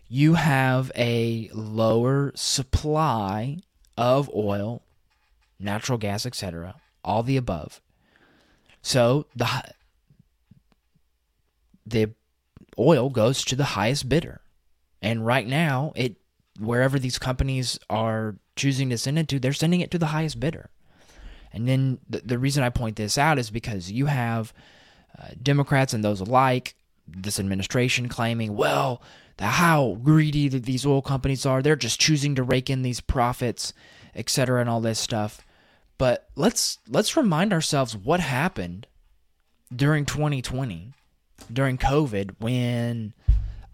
you 0.10 0.34
have 0.34 0.91
a 0.96 1.50
lower 1.53 2.31
supply 2.36 3.58
of 3.98 4.29
oil, 4.36 4.81
natural 5.60 5.98
gas, 5.98 6.25
etc., 6.25 6.75
all 7.03 7.24
the 7.24 7.38
above. 7.38 7.81
So 8.81 9.27
the 9.36 9.48
the 11.86 12.12
oil 12.77 13.10
goes 13.10 13.43
to 13.46 13.55
the 13.55 13.63
highest 13.63 14.10
bidder. 14.10 14.41
And 15.01 15.25
right 15.25 15.48
now, 15.48 15.93
it 15.96 16.17
wherever 16.60 17.00
these 17.00 17.17
companies 17.17 17.79
are 17.89 18.36
choosing 18.55 18.89
to 18.89 18.98
send 18.98 19.17
it 19.17 19.27
to, 19.29 19.39
they're 19.39 19.53
sending 19.53 19.81
it 19.81 19.91
to 19.91 19.98
the 19.98 20.08
highest 20.08 20.39
bidder. 20.39 20.70
And 21.53 21.67
then 21.67 22.00
the, 22.10 22.20
the 22.20 22.39
reason 22.39 22.63
I 22.63 22.70
point 22.70 22.96
this 22.96 23.17
out 23.17 23.39
is 23.39 23.50
because 23.50 23.91
you 23.91 24.05
have 24.05 24.53
uh, 25.20 25.29
Democrats 25.41 25.93
and 25.93 26.03
those 26.03 26.22
alike, 26.22 26.75
this 27.08 27.39
administration 27.39 28.08
claiming, 28.08 28.55
well, 28.55 29.01
the, 29.38 29.46
how 29.46 29.98
greedy 30.03 30.48
that 30.48 30.63
these 30.63 30.86
oil 30.86 31.01
companies 31.01 31.46
are. 31.46 31.62
They're 31.62 31.75
just 31.75 32.00
choosing 32.00 32.36
to 32.36 32.43
rake 32.43 32.70
in 32.70 32.81
these 32.81 33.01
profits, 33.01 33.74
et 34.15 34.29
cetera, 34.29 34.62
and 34.62 34.70
all 34.70 34.81
this 34.81 35.00
stuff. 35.00 35.46
But 35.98 36.29
let's 36.36 36.79
let's 36.88 37.15
remind 37.15 37.53
ourselves 37.53 37.96
what 37.96 38.20
happened 38.22 38.88
during 39.75 40.05
2020, 40.05 40.93
during 41.51 41.77
COVID, 41.77 42.36
when 42.39 43.13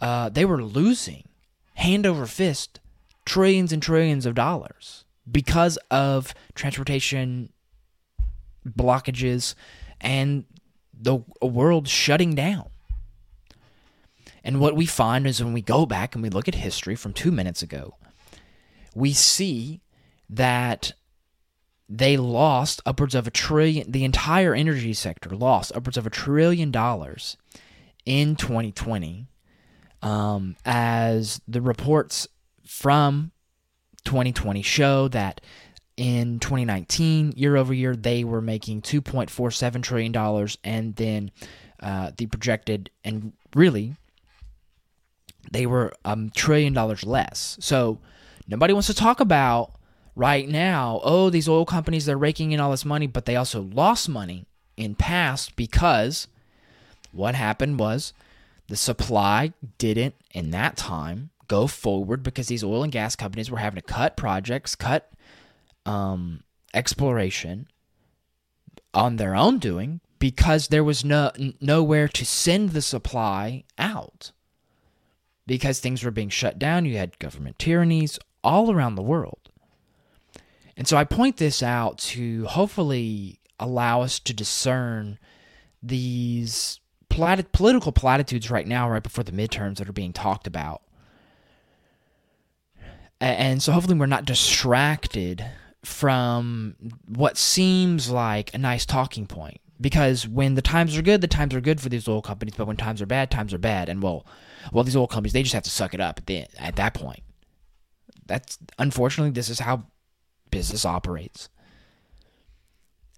uh, 0.02 0.30
they 0.30 0.44
were 0.44 0.64
losing 0.64 1.28
hand 1.76 2.06
over 2.06 2.26
fist 2.26 2.80
trillions 3.26 3.72
and 3.72 3.84
trillions 3.84 4.26
of 4.26 4.36
dollars 4.36 5.06
because 5.30 5.78
of 5.92 6.34
transportation 6.56 7.50
blockages 8.68 9.56
and 10.02 10.46
the 10.94 11.20
world 11.42 11.88
shutting 11.88 12.36
down. 12.36 12.70
And 14.44 14.60
what 14.60 14.76
we 14.76 14.86
find 14.86 15.28
is 15.28 15.44
when 15.44 15.54
we 15.54 15.62
go 15.62 15.86
back 15.86 16.16
and 16.16 16.24
we 16.24 16.30
look 16.30 16.48
at 16.48 16.56
history 16.56 16.96
from 16.96 17.14
two 17.14 17.32
minutes 17.32 17.62
ago, 17.62 17.96
we 18.96 19.14
see 19.14 19.82
that 20.30 20.94
they 21.90 22.18
lost 22.18 22.82
upwards 22.86 23.16
of 23.16 23.28
a 23.28 23.32
trillion, 23.32 23.92
the 23.92 24.04
entire 24.04 24.54
energy 24.54 24.94
sector 24.94 25.30
lost 25.30 25.72
upwards 25.76 25.98
of 25.98 26.06
a 26.06 26.10
trillion 26.10 26.72
dollars 26.72 27.38
in 28.06 28.36
2020 28.36 29.28
um, 30.02 30.56
as 30.66 31.42
the 31.48 31.62
reports 31.62 32.28
from 32.66 33.32
2020 34.06 34.62
show 34.62 35.08
that 35.10 35.42
in 35.98 36.40
2019, 36.40 37.34
year 37.36 37.58
over 37.58 37.74
year, 37.74 37.96
they 37.96 38.24
were 38.24 38.42
making 38.42 38.84
2.47 38.84 39.82
trillion 39.82 40.12
dollars, 40.12 40.58
and 40.64 40.96
then 40.96 41.32
uh, 41.82 42.12
the 42.18 42.28
projected 42.28 42.90
and 43.04 43.34
really 43.56 43.96
they 45.52 45.66
were 45.66 45.94
a 46.06 46.12
um, 46.12 46.30
trillion 46.30 46.74
dollars 46.74 47.04
less. 47.04 47.58
So 47.60 48.00
nobody 48.48 48.74
wants 48.74 48.88
to 48.88 48.94
talk 48.94 49.20
about 49.20 49.72
right 50.16 50.48
now. 50.48 51.00
Oh, 51.04 51.30
these 51.30 51.48
oil 51.48 51.66
companies 51.66 52.06
they're 52.06 52.18
raking 52.18 52.52
in 52.52 52.60
all 52.60 52.72
this 52.72 52.86
money, 52.86 53.08
but 53.08 53.26
they 53.26 53.36
also 53.36 53.62
lost 53.62 54.10
money 54.10 54.46
in 54.76 54.96
past 54.96 55.56
because 55.56 56.28
what 57.12 57.36
happened 57.36 57.80
was 57.80 58.14
the 58.68 58.76
supply 58.76 59.54
didn't 59.78 60.16
in 60.34 60.52
that 60.52 60.78
time 60.78 61.30
go 61.48 61.66
forward 61.66 62.24
because 62.24 62.48
these 62.48 62.64
oil 62.64 62.84
and 62.84 62.92
gas 62.92 63.16
companies 63.16 63.50
were 63.50 63.58
having 63.58 63.82
to 63.82 63.88
cut 63.88 64.18
projects, 64.18 64.76
cut 64.76 65.12
um, 65.88 66.44
exploration 66.74 67.68
on 68.94 69.16
their 69.16 69.36
own 69.36 69.58
doing 69.58 70.02
because 70.20 70.68
there 70.68 70.84
was 70.84 71.06
no 71.06 71.32
nowhere 71.62 72.08
to 72.08 72.26
send 72.26 72.72
the 72.72 72.82
supply 72.82 73.64
out 73.78 74.32
because 75.46 75.80
things 75.80 76.04
were 76.04 76.12
being 76.12 76.30
shut 76.30 76.60
down. 76.60 76.86
You 76.86 76.98
had 76.98 77.18
government 77.20 77.58
tyrannies 77.58 78.20
all 78.44 78.72
around 78.72 78.96
the 78.96 79.02
world. 79.02 79.50
And 80.76 80.88
so 80.88 80.98
I 80.98 81.06
point 81.06 81.38
this 81.38 81.64
out 81.64 81.98
to 82.00 82.46
hopefully 82.46 83.40
allow 83.60 84.02
us 84.02 84.20
to 84.20 84.34
discern 84.34 85.18
these 85.82 86.80
political 87.10 87.92
platitudes 87.92 88.52
right 88.52 88.68
now, 88.68 88.90
right 88.90 89.02
before 89.02 89.24
the 89.24 89.32
midterms 89.32 89.78
that 89.78 89.90
are 89.90 89.94
being 89.94 90.14
talked 90.14 90.46
about. 90.46 90.84
And 93.20 93.64
so 93.64 93.72
hopefully 93.72 93.98
we're 93.98 94.06
not 94.06 94.26
distracted 94.26 95.44
from 95.88 96.76
what 97.08 97.38
seems 97.38 98.10
like 98.10 98.54
a 98.54 98.58
nice 98.58 98.86
talking 98.86 99.26
point. 99.26 99.62
Because 99.80 100.28
when 100.28 100.56
the 100.56 100.62
times 100.62 100.98
are 100.98 101.02
good, 101.02 101.22
the 101.22 101.28
times 101.28 101.56
are 101.56 101.62
good 101.62 101.80
for 101.80 101.88
these 101.88 102.08
oil 102.08 102.22
companies, 102.22 102.56
but 102.58 102.68
when 102.68 102.78
times 102.78 103.02
are 103.02 103.06
bad, 103.06 103.32
times 103.32 103.54
are 103.54 103.58
bad. 103.58 103.88
And 103.88 104.04
well, 104.04 104.26
well, 104.74 104.84
these 104.84 104.96
oil 104.96 105.08
companies 105.08 105.34
they 105.34 105.44
just 105.44 105.54
have 105.54 105.64
to 105.64 105.70
suck 105.70 105.94
it 105.94 106.02
up 106.02 106.20
at 106.20 106.26
the 106.26 106.46
at 106.60 106.76
that 106.76 106.94
point. 106.94 107.22
That's 108.26 108.58
unfortunately 108.78 109.32
this 109.32 109.50
is 109.50 109.60
how 109.60 109.88
business 110.52 110.84
operates. 110.84 111.48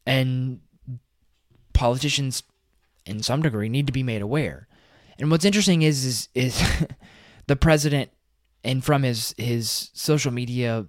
And 0.06 0.60
politicians 1.74 2.44
in 3.06 3.24
some 3.24 3.42
degree 3.42 3.70
need 3.70 3.88
to 3.88 3.94
be 3.94 4.04
made 4.04 4.22
aware. 4.22 4.68
And 5.18 5.32
what's 5.32 5.46
interesting 5.46 5.82
is 5.82 6.06
is, 6.06 6.30
is 6.36 6.86
the 7.48 7.56
president 7.56 8.12
and 8.64 8.84
from 8.84 9.04
his 9.04 9.34
his 9.38 9.90
social 9.94 10.32
media 10.32 10.86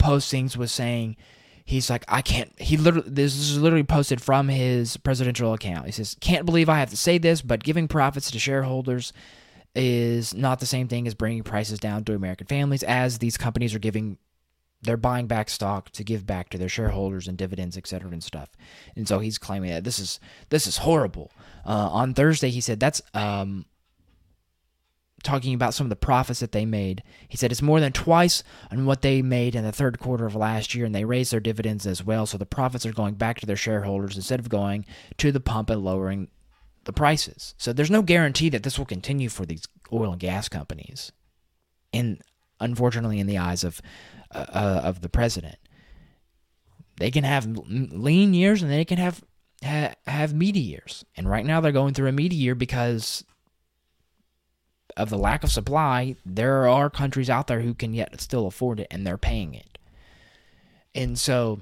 postings 0.00 0.56
was 0.56 0.72
saying 0.72 1.16
he's 1.64 1.90
like 1.90 2.04
I 2.08 2.22
can't 2.22 2.50
he 2.60 2.76
literally 2.76 3.08
this 3.08 3.36
is 3.36 3.58
literally 3.58 3.84
posted 3.84 4.20
from 4.20 4.48
his 4.48 4.96
presidential 4.96 5.52
account. 5.52 5.86
He 5.86 5.92
says 5.92 6.16
can't 6.20 6.46
believe 6.46 6.68
I 6.68 6.78
have 6.78 6.90
to 6.90 6.96
say 6.96 7.18
this 7.18 7.42
but 7.42 7.62
giving 7.62 7.86
profits 7.86 8.30
to 8.32 8.38
shareholders 8.38 9.12
is 9.74 10.34
not 10.34 10.58
the 10.58 10.66
same 10.66 10.88
thing 10.88 11.06
as 11.06 11.14
bringing 11.14 11.44
prices 11.44 11.78
down 11.78 12.04
to 12.04 12.14
American 12.14 12.46
families 12.46 12.82
as 12.82 13.18
these 13.18 13.36
companies 13.36 13.74
are 13.74 13.78
giving 13.78 14.18
they're 14.82 14.96
buying 14.96 15.26
back 15.26 15.50
stock 15.50 15.90
to 15.90 16.04
give 16.04 16.26
back 16.26 16.48
to 16.50 16.58
their 16.58 16.68
shareholders 16.68 17.28
and 17.28 17.36
dividends, 17.36 17.76
et 17.76 17.86
cetera, 17.86 18.10
and 18.10 18.24
stuff. 18.24 18.50
And 18.96 19.06
so 19.06 19.18
he's 19.18 19.38
claiming 19.38 19.70
that 19.70 19.84
this 19.84 19.98
is 19.98 20.20
this 20.48 20.66
is 20.66 20.78
horrible. 20.78 21.30
Uh, 21.66 21.90
on 21.92 22.14
Thursday, 22.14 22.48
he 22.50 22.60
said 22.60 22.80
that's 22.80 23.02
um, 23.12 23.66
talking 25.22 25.54
about 25.54 25.74
some 25.74 25.86
of 25.86 25.90
the 25.90 25.96
profits 25.96 26.40
that 26.40 26.52
they 26.52 26.64
made. 26.64 27.02
He 27.28 27.36
said 27.36 27.52
it's 27.52 27.62
more 27.62 27.80
than 27.80 27.92
twice 27.92 28.42
on 28.70 28.86
what 28.86 29.02
they 29.02 29.22
made 29.22 29.54
in 29.54 29.64
the 29.64 29.72
third 29.72 29.98
quarter 29.98 30.26
of 30.26 30.34
last 30.34 30.74
year, 30.74 30.86
and 30.86 30.94
they 30.94 31.04
raised 31.04 31.32
their 31.32 31.40
dividends 31.40 31.86
as 31.86 32.04
well. 32.04 32.26
So 32.26 32.38
the 32.38 32.46
profits 32.46 32.86
are 32.86 32.92
going 32.92 33.14
back 33.14 33.40
to 33.40 33.46
their 33.46 33.56
shareholders 33.56 34.16
instead 34.16 34.40
of 34.40 34.48
going 34.48 34.86
to 35.18 35.32
the 35.32 35.40
pump 35.40 35.70
and 35.70 35.84
lowering 35.84 36.28
the 36.84 36.92
prices. 36.92 37.54
So 37.58 37.72
there's 37.72 37.90
no 37.90 38.02
guarantee 38.02 38.48
that 38.50 38.62
this 38.62 38.78
will 38.78 38.86
continue 38.86 39.28
for 39.28 39.44
these 39.44 39.64
oil 39.92 40.12
and 40.12 40.20
gas 40.20 40.48
companies. 40.48 41.12
And 41.92 42.22
unfortunately, 42.58 43.20
in 43.20 43.26
the 43.26 43.38
eyes 43.38 43.64
of 43.64 43.80
uh, 44.32 44.46
uh 44.48 44.80
of 44.84 45.00
the 45.00 45.08
president, 45.08 45.56
they 46.98 47.10
can 47.10 47.24
have 47.24 47.46
lean 47.46 48.34
years 48.34 48.62
and 48.62 48.70
they 48.70 48.84
can 48.84 48.98
have 48.98 49.22
ha- 49.62 49.94
have 50.06 50.34
meaty 50.34 50.60
years. 50.60 51.04
And 51.16 51.28
right 51.28 51.44
now, 51.44 51.60
they're 51.60 51.72
going 51.72 51.94
through 51.94 52.08
a 52.08 52.12
meaty 52.12 52.36
year 52.36 52.54
because 52.54 53.24
of 55.00 55.10
the 55.10 55.18
lack 55.18 55.42
of 55.42 55.50
supply, 55.50 56.16
there 56.24 56.68
are 56.68 56.90
countries 56.90 57.30
out 57.30 57.46
there 57.46 57.60
who 57.60 57.74
can 57.74 57.94
yet 57.94 58.20
still 58.20 58.46
afford 58.46 58.80
it 58.80 58.86
and 58.90 59.06
they're 59.06 59.18
paying 59.18 59.54
it. 59.54 59.78
And 60.94 61.18
so 61.18 61.60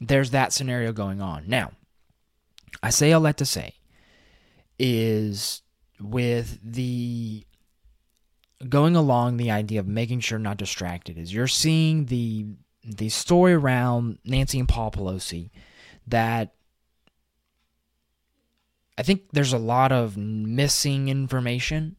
there's 0.00 0.30
that 0.30 0.52
scenario 0.52 0.92
going 0.92 1.20
on. 1.20 1.44
Now, 1.46 1.72
I 2.82 2.90
say 2.90 3.12
all 3.12 3.20
that 3.22 3.36
to 3.38 3.46
say 3.46 3.74
is 4.78 5.62
with 6.00 6.58
the 6.64 7.44
going 8.68 8.96
along 8.96 9.36
the 9.36 9.50
idea 9.50 9.80
of 9.80 9.86
making 9.86 10.20
sure 10.20 10.38
not 10.38 10.56
distracted 10.56 11.18
is 11.18 11.34
you're 11.34 11.46
seeing 11.46 12.06
the 12.06 12.46
the 12.84 13.08
story 13.08 13.52
around 13.52 14.18
Nancy 14.24 14.58
and 14.58 14.68
Paul 14.68 14.90
Pelosi 14.90 15.50
that 16.06 16.54
I 18.98 19.02
think 19.02 19.30
there's 19.32 19.52
a 19.52 19.58
lot 19.58 19.92
of 19.92 20.16
missing 20.16 21.08
information 21.08 21.96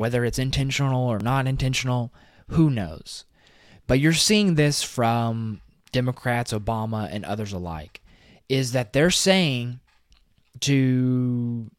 whether 0.00 0.24
it's 0.24 0.38
intentional 0.38 1.06
or 1.06 1.18
not 1.18 1.46
intentional, 1.46 2.10
who 2.48 2.70
knows? 2.70 3.26
But 3.86 4.00
you're 4.00 4.14
seeing 4.14 4.54
this 4.54 4.82
from 4.82 5.60
Democrats, 5.92 6.54
Obama, 6.54 7.06
and 7.12 7.22
others 7.22 7.52
alike, 7.52 8.00
is 8.48 8.72
that 8.72 8.94
they're 8.94 9.10
saying 9.10 9.78
to 10.60 11.70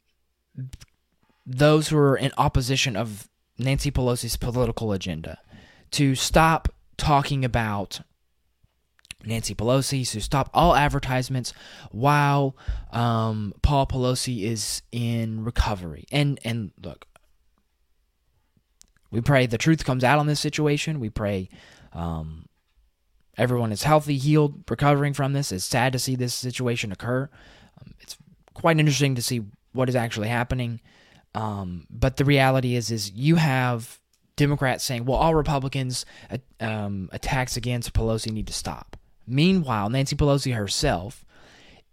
those 1.48 1.88
who 1.88 1.98
are 1.98 2.16
in 2.16 2.32
opposition 2.38 2.96
of 2.96 3.28
Nancy 3.58 3.90
Pelosi's 3.90 4.38
political 4.38 4.92
agenda 4.92 5.40
to 5.90 6.14
stop 6.14 6.70
talking 6.98 7.44
about 7.44 8.02
Nancy 9.26 9.56
Pelosi 9.56 10.08
to 10.12 10.22
stop 10.22 10.52
all 10.54 10.76
advertisements 10.76 11.56
while 11.90 12.56
um, 12.92 13.56
Paul 13.64 13.88
Pelosi 13.88 14.44
is 14.44 14.84
in 14.92 15.44
recovery. 15.44 16.06
And 16.12 16.40
and 16.44 16.72
look, 16.84 17.08
we 19.12 19.22
pray 19.22 19.46
the 19.46 19.58
truth 19.58 19.86
comes 19.86 20.04
out 20.04 20.20
on 20.20 20.28
this 20.28 20.40
situation. 20.40 21.00
We 21.00 21.10
pray 21.10 21.50
um, 21.94 22.48
everyone 23.38 23.72
is 23.72 23.84
healthy, 23.84 24.18
healed, 24.18 24.64
recovering 24.70 25.14
from 25.14 25.34
this. 25.34 25.52
It's 25.52 25.66
sad 25.66 25.94
to 25.94 26.00
see 26.00 26.16
this 26.16 26.34
situation 26.34 26.92
occur. 26.92 27.30
Um, 27.82 27.94
it's 28.00 28.18
quite 28.54 28.80
interesting 28.80 29.16
to 29.16 29.22
see 29.22 29.44
what 29.74 29.90
is 29.90 29.96
actually 29.96 30.30
happening. 30.30 30.82
Um, 31.34 31.88
but 31.90 32.18
the 32.18 32.26
reality 32.26 32.76
is, 32.76 32.92
is 32.92 33.12
you 33.12 33.36
have 33.36 34.00
Democrats 34.36 34.84
saying, 34.84 35.06
"Well, 35.06 35.18
all 35.18 35.36
Republicans 35.36 36.06
uh, 36.30 36.38
um, 36.60 37.10
attacks 37.12 37.56
against 37.58 37.94
Pelosi 37.94 38.32
need 38.32 38.48
to 38.48 38.54
stop." 38.54 38.98
Meanwhile, 39.28 39.90
Nancy 39.90 40.16
Pelosi 40.16 40.56
herself 40.56 41.26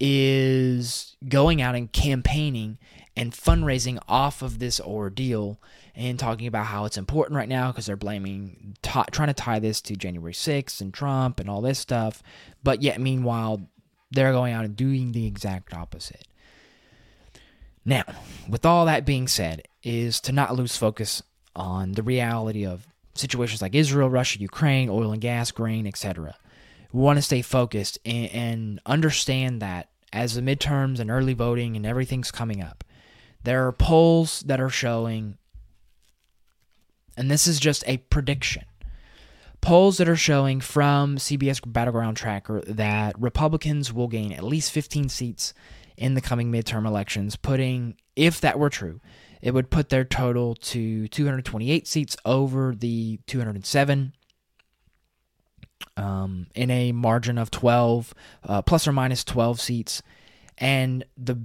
is 0.00 1.16
going 1.28 1.60
out 1.60 1.74
and 1.74 1.92
campaigning 1.92 2.78
and 3.16 3.32
fundraising 3.32 3.98
off 4.08 4.42
of 4.42 4.58
this 4.58 4.80
ordeal 4.80 5.60
and 5.98 6.16
talking 6.16 6.46
about 6.46 6.66
how 6.66 6.84
it's 6.84 6.96
important 6.96 7.36
right 7.36 7.48
now 7.48 7.72
because 7.72 7.86
they're 7.86 7.96
blaming, 7.96 8.76
t- 8.82 9.02
trying 9.10 9.26
to 9.26 9.34
tie 9.34 9.58
this 9.58 9.80
to 9.82 9.96
January 9.96 10.32
6th 10.32 10.80
and 10.80 10.94
Trump 10.94 11.40
and 11.40 11.50
all 11.50 11.60
this 11.60 11.80
stuff. 11.80 12.22
But 12.62 12.82
yet, 12.82 13.00
meanwhile, 13.00 13.68
they're 14.12 14.32
going 14.32 14.54
out 14.54 14.64
and 14.64 14.76
doing 14.76 15.10
the 15.10 15.26
exact 15.26 15.74
opposite. 15.74 16.28
Now, 17.84 18.04
with 18.48 18.64
all 18.64 18.86
that 18.86 19.04
being 19.04 19.26
said, 19.26 19.62
is 19.82 20.20
to 20.20 20.32
not 20.32 20.54
lose 20.54 20.76
focus 20.76 21.20
on 21.56 21.92
the 21.92 22.04
reality 22.04 22.64
of 22.64 22.86
situations 23.16 23.60
like 23.60 23.74
Israel, 23.74 24.08
Russia, 24.08 24.38
Ukraine, 24.38 24.88
oil 24.88 25.10
and 25.10 25.20
gas, 25.20 25.50
grain, 25.50 25.84
etc. 25.84 26.36
We 26.92 27.00
want 27.00 27.16
to 27.16 27.22
stay 27.22 27.42
focused 27.42 27.98
and, 28.04 28.30
and 28.30 28.80
understand 28.86 29.60
that 29.62 29.88
as 30.12 30.34
the 30.34 30.42
midterms 30.42 31.00
and 31.00 31.10
early 31.10 31.34
voting 31.34 31.74
and 31.74 31.84
everything's 31.84 32.30
coming 32.30 32.62
up, 32.62 32.84
there 33.42 33.66
are 33.66 33.72
polls 33.72 34.44
that 34.46 34.60
are 34.60 34.70
showing 34.70 35.38
and 37.18 37.30
this 37.30 37.46
is 37.48 37.58
just 37.58 37.82
a 37.86 37.96
prediction. 37.96 38.64
Polls 39.60 39.98
that 39.98 40.08
are 40.08 40.16
showing 40.16 40.60
from 40.60 41.16
CBS 41.16 41.60
Battleground 41.70 42.16
Tracker 42.16 42.60
that 42.60 43.20
Republicans 43.20 43.92
will 43.92 44.06
gain 44.06 44.32
at 44.32 44.44
least 44.44 44.70
15 44.70 45.08
seats 45.08 45.52
in 45.96 46.14
the 46.14 46.20
coming 46.20 46.52
midterm 46.52 46.86
elections, 46.86 47.34
putting, 47.34 47.96
if 48.14 48.40
that 48.40 48.56
were 48.56 48.70
true, 48.70 49.00
it 49.42 49.52
would 49.52 49.68
put 49.68 49.88
their 49.88 50.04
total 50.04 50.54
to 50.54 51.08
228 51.08 51.88
seats 51.88 52.16
over 52.24 52.72
the 52.72 53.18
207 53.26 54.12
um, 55.96 56.46
in 56.54 56.70
a 56.70 56.92
margin 56.92 57.36
of 57.36 57.50
12, 57.50 58.14
uh, 58.44 58.62
plus 58.62 58.86
or 58.86 58.92
minus 58.92 59.24
12 59.24 59.60
seats. 59.60 60.02
And 60.56 61.04
the 61.16 61.44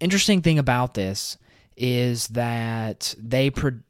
interesting 0.00 0.40
thing 0.40 0.58
about 0.58 0.94
this 0.94 1.36
is 1.76 2.28
that 2.28 3.14
they 3.18 3.50
pre- 3.50 3.80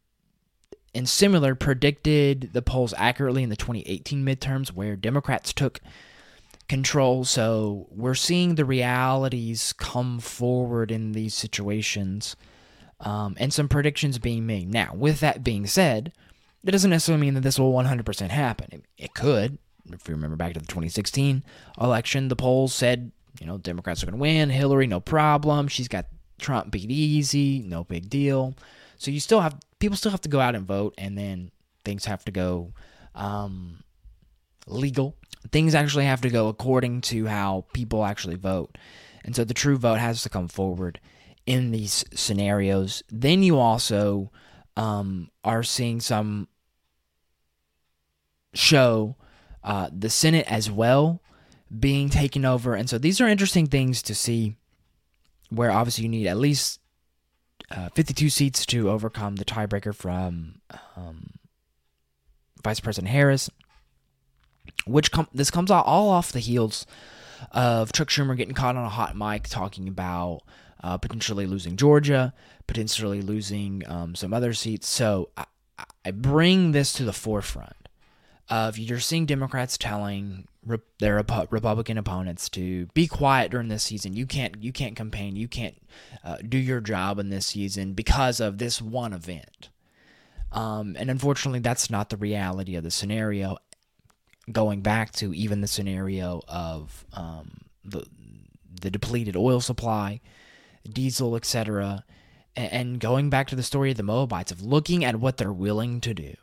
and 0.94 1.08
similar 1.08 1.54
predicted 1.54 2.50
the 2.52 2.62
polls 2.62 2.94
accurately 2.96 3.42
in 3.42 3.50
the 3.50 3.56
2018 3.56 4.24
midterms 4.24 4.68
where 4.68 4.96
Democrats 4.96 5.52
took 5.52 5.80
control. 6.68 7.24
So 7.24 7.86
we're 7.90 8.14
seeing 8.14 8.54
the 8.54 8.64
realities 8.64 9.72
come 9.74 10.20
forward 10.20 10.90
in 10.90 11.12
these 11.12 11.34
situations 11.34 12.36
um, 13.00 13.36
and 13.38 13.52
some 13.52 13.68
predictions 13.68 14.18
being 14.18 14.46
made. 14.46 14.72
Now, 14.72 14.92
with 14.94 15.20
that 15.20 15.44
being 15.44 15.66
said, 15.66 16.12
that 16.62 16.72
doesn't 16.72 16.90
necessarily 16.90 17.20
mean 17.20 17.34
that 17.34 17.42
this 17.42 17.58
will 17.58 17.72
100% 17.72 18.28
happen. 18.30 18.68
It, 18.72 18.84
it 18.96 19.14
could. 19.14 19.58
If 19.92 20.08
you 20.08 20.14
remember 20.14 20.36
back 20.36 20.54
to 20.54 20.60
the 20.60 20.66
2016 20.66 21.44
election, 21.78 22.28
the 22.28 22.36
polls 22.36 22.74
said, 22.74 23.12
you 23.38 23.46
know, 23.46 23.58
Democrats 23.58 24.02
are 24.02 24.06
going 24.06 24.16
to 24.16 24.20
win. 24.20 24.48
Hillary, 24.48 24.86
no 24.86 25.00
problem. 25.00 25.68
She's 25.68 25.88
got 25.88 26.06
Trump 26.38 26.70
beat 26.70 26.90
easy, 26.90 27.62
no 27.66 27.84
big 27.84 28.08
deal. 28.08 28.54
So 28.96 29.10
you 29.10 29.20
still 29.20 29.40
have 29.40 29.58
people 29.84 29.98
still 29.98 30.10
have 30.10 30.22
to 30.22 30.30
go 30.30 30.40
out 30.40 30.54
and 30.54 30.66
vote, 30.66 30.94
and 30.96 31.18
then 31.18 31.50
things 31.84 32.06
have 32.06 32.24
to 32.24 32.32
go 32.32 32.72
um, 33.14 33.84
legal. 34.66 35.14
Things 35.52 35.74
actually 35.74 36.06
have 36.06 36.22
to 36.22 36.30
go 36.30 36.48
according 36.48 37.02
to 37.02 37.26
how 37.26 37.66
people 37.74 38.02
actually 38.02 38.36
vote, 38.36 38.78
and 39.26 39.36
so 39.36 39.44
the 39.44 39.52
true 39.52 39.76
vote 39.76 39.98
has 39.98 40.22
to 40.22 40.30
come 40.30 40.48
forward 40.48 41.00
in 41.44 41.70
these 41.70 42.02
scenarios. 42.14 43.02
Then 43.10 43.42
you 43.42 43.58
also 43.58 44.32
um, 44.74 45.28
are 45.44 45.62
seeing 45.62 46.00
some 46.00 46.48
show 48.54 49.16
uh, 49.62 49.90
the 49.92 50.08
Senate 50.08 50.50
as 50.50 50.70
well 50.70 51.20
being 51.78 52.08
taken 52.08 52.46
over, 52.46 52.74
and 52.74 52.88
so 52.88 52.96
these 52.96 53.20
are 53.20 53.28
interesting 53.28 53.66
things 53.66 54.00
to 54.04 54.14
see. 54.14 54.56
Where 55.50 55.70
obviously 55.70 56.04
you 56.04 56.08
need 56.08 56.26
at 56.26 56.38
least 56.38 56.80
uh, 57.70 57.88
52 57.94 58.30
seats 58.30 58.66
to 58.66 58.90
overcome 58.90 59.36
the 59.36 59.44
tiebreaker 59.44 59.94
from 59.94 60.60
um, 60.96 61.30
Vice 62.62 62.80
President 62.80 63.10
Harris, 63.10 63.50
which 64.86 65.10
com- 65.10 65.28
this 65.32 65.50
comes 65.50 65.70
all 65.70 66.10
off 66.10 66.32
the 66.32 66.40
heels 66.40 66.86
of 67.52 67.92
Chuck 67.92 68.08
Schumer 68.08 68.36
getting 68.36 68.54
caught 68.54 68.76
on 68.76 68.84
a 68.84 68.90
hot 68.90 69.16
mic 69.16 69.48
talking 69.48 69.88
about 69.88 70.42
uh, 70.82 70.98
potentially 70.98 71.46
losing 71.46 71.76
Georgia, 71.76 72.34
potentially 72.66 73.22
losing 73.22 73.82
um, 73.86 74.14
some 74.14 74.34
other 74.34 74.52
seats. 74.52 74.88
So 74.88 75.30
I, 75.36 75.44
I 76.04 76.10
bring 76.10 76.72
this 76.72 76.92
to 76.94 77.04
the 77.04 77.12
forefront 77.12 77.83
of 78.48 78.78
you're 78.78 79.00
seeing 79.00 79.26
Democrats 79.26 79.78
telling 79.78 80.46
re- 80.66 80.78
their 80.98 81.16
Republican 81.16 81.98
opponents 81.98 82.48
to 82.50 82.86
be 82.86 83.06
quiet 83.06 83.50
during 83.50 83.68
this 83.68 83.82
season. 83.82 84.14
You 84.14 84.26
can't 84.26 84.62
you 84.62 84.72
can't 84.72 84.96
campaign. 84.96 85.36
You 85.36 85.48
can't 85.48 85.80
uh, 86.22 86.38
do 86.46 86.58
your 86.58 86.80
job 86.80 87.18
in 87.18 87.30
this 87.30 87.46
season 87.46 87.94
because 87.94 88.40
of 88.40 88.58
this 88.58 88.82
one 88.82 89.12
event. 89.12 89.70
Um, 90.52 90.96
and 90.98 91.10
unfortunately, 91.10 91.60
that's 91.60 91.90
not 91.90 92.10
the 92.10 92.16
reality 92.16 92.76
of 92.76 92.84
the 92.84 92.90
scenario. 92.90 93.56
Going 94.52 94.82
back 94.82 95.12
to 95.12 95.32
even 95.34 95.62
the 95.62 95.66
scenario 95.66 96.42
of 96.46 97.06
um, 97.14 97.62
the 97.84 98.04
the 98.80 98.90
depleted 98.90 99.36
oil 99.36 99.60
supply, 99.60 100.20
diesel, 100.88 101.34
etc., 101.34 102.04
and 102.56 103.00
going 103.00 103.30
back 103.30 103.48
to 103.48 103.56
the 103.56 103.62
story 103.62 103.90
of 103.90 103.96
the 103.96 104.02
Moabites 104.02 104.52
of 104.52 104.62
looking 104.62 105.04
at 105.04 105.16
what 105.16 105.38
they're 105.38 105.52
willing 105.52 106.00
to 106.02 106.12
do 106.12 106.34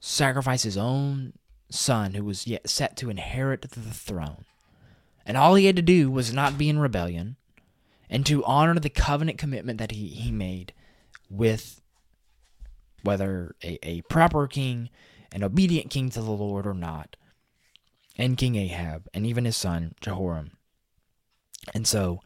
sacrifice 0.00 0.62
his 0.62 0.76
own 0.76 1.32
son 1.70 2.14
who 2.14 2.24
was 2.24 2.46
yet 2.46 2.68
set 2.68 2.96
to 2.96 3.10
inherit 3.10 3.62
the 3.62 3.80
throne. 3.80 4.44
And 5.24 5.36
all 5.36 5.54
he 5.54 5.66
had 5.66 5.76
to 5.76 5.82
do 5.82 6.10
was 6.10 6.32
not 6.32 6.58
be 6.58 6.68
in 6.68 6.78
rebellion 6.78 7.36
and 8.08 8.24
to 8.26 8.44
honor 8.44 8.78
the 8.78 8.90
covenant 8.90 9.38
commitment 9.38 9.78
that 9.78 9.90
he, 9.90 10.08
he 10.08 10.30
made 10.30 10.72
with 11.28 11.80
whether 13.02 13.54
a, 13.62 13.78
a 13.82 14.02
proper 14.02 14.46
king, 14.46 14.90
an 15.32 15.42
obedient 15.42 15.90
king 15.90 16.10
to 16.10 16.20
the 16.20 16.30
Lord 16.30 16.66
or 16.66 16.74
not, 16.74 17.16
and 18.16 18.38
King 18.38 18.56
Ahab, 18.56 19.08
and 19.12 19.26
even 19.26 19.44
his 19.44 19.56
son 19.56 19.94
Jehoram. 20.00 20.52
And 21.74 21.86
so 21.86 22.20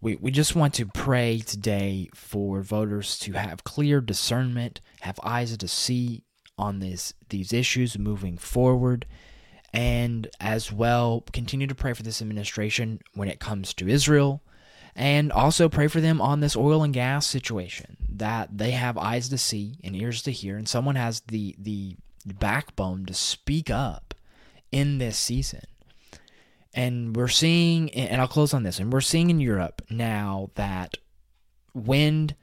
we, 0.00 0.16
we 0.16 0.30
just 0.30 0.56
want 0.56 0.74
to 0.74 0.86
pray 0.86 1.40
today 1.40 2.08
for 2.14 2.62
voters 2.62 3.18
to 3.20 3.32
have 3.32 3.64
clear 3.64 4.00
discernment, 4.00 4.80
have 5.00 5.20
eyes 5.22 5.56
to 5.56 5.68
see 5.68 6.22
on 6.60 6.78
this 6.78 7.14
these 7.30 7.52
issues 7.52 7.98
moving 7.98 8.36
forward. 8.36 9.06
And 9.72 10.28
as 10.40 10.72
well 10.72 11.24
continue 11.32 11.66
to 11.68 11.74
pray 11.74 11.92
for 11.92 12.02
this 12.02 12.20
administration 12.20 13.00
when 13.14 13.28
it 13.28 13.40
comes 13.40 13.72
to 13.74 13.88
Israel. 13.88 14.42
And 14.96 15.30
also 15.32 15.68
pray 15.68 15.86
for 15.86 16.00
them 16.00 16.20
on 16.20 16.40
this 16.40 16.56
oil 16.56 16.82
and 16.82 16.92
gas 16.92 17.26
situation 17.26 17.96
that 18.08 18.58
they 18.58 18.72
have 18.72 18.98
eyes 18.98 19.28
to 19.28 19.38
see 19.38 19.78
and 19.84 19.96
ears 19.96 20.22
to 20.22 20.32
hear 20.32 20.56
and 20.56 20.68
someone 20.68 20.96
has 20.96 21.20
the 21.20 21.54
the 21.58 21.96
backbone 22.26 23.06
to 23.06 23.14
speak 23.14 23.70
up 23.70 24.14
in 24.70 24.98
this 24.98 25.16
season. 25.16 25.64
And 26.74 27.16
we're 27.16 27.28
seeing 27.28 27.90
and 27.90 28.20
I'll 28.20 28.28
close 28.28 28.52
on 28.52 28.64
this 28.64 28.78
and 28.78 28.92
we're 28.92 29.00
seeing 29.00 29.30
in 29.30 29.40
Europe 29.40 29.82
now 29.88 30.50
that 30.56 30.96
wind 31.72 32.34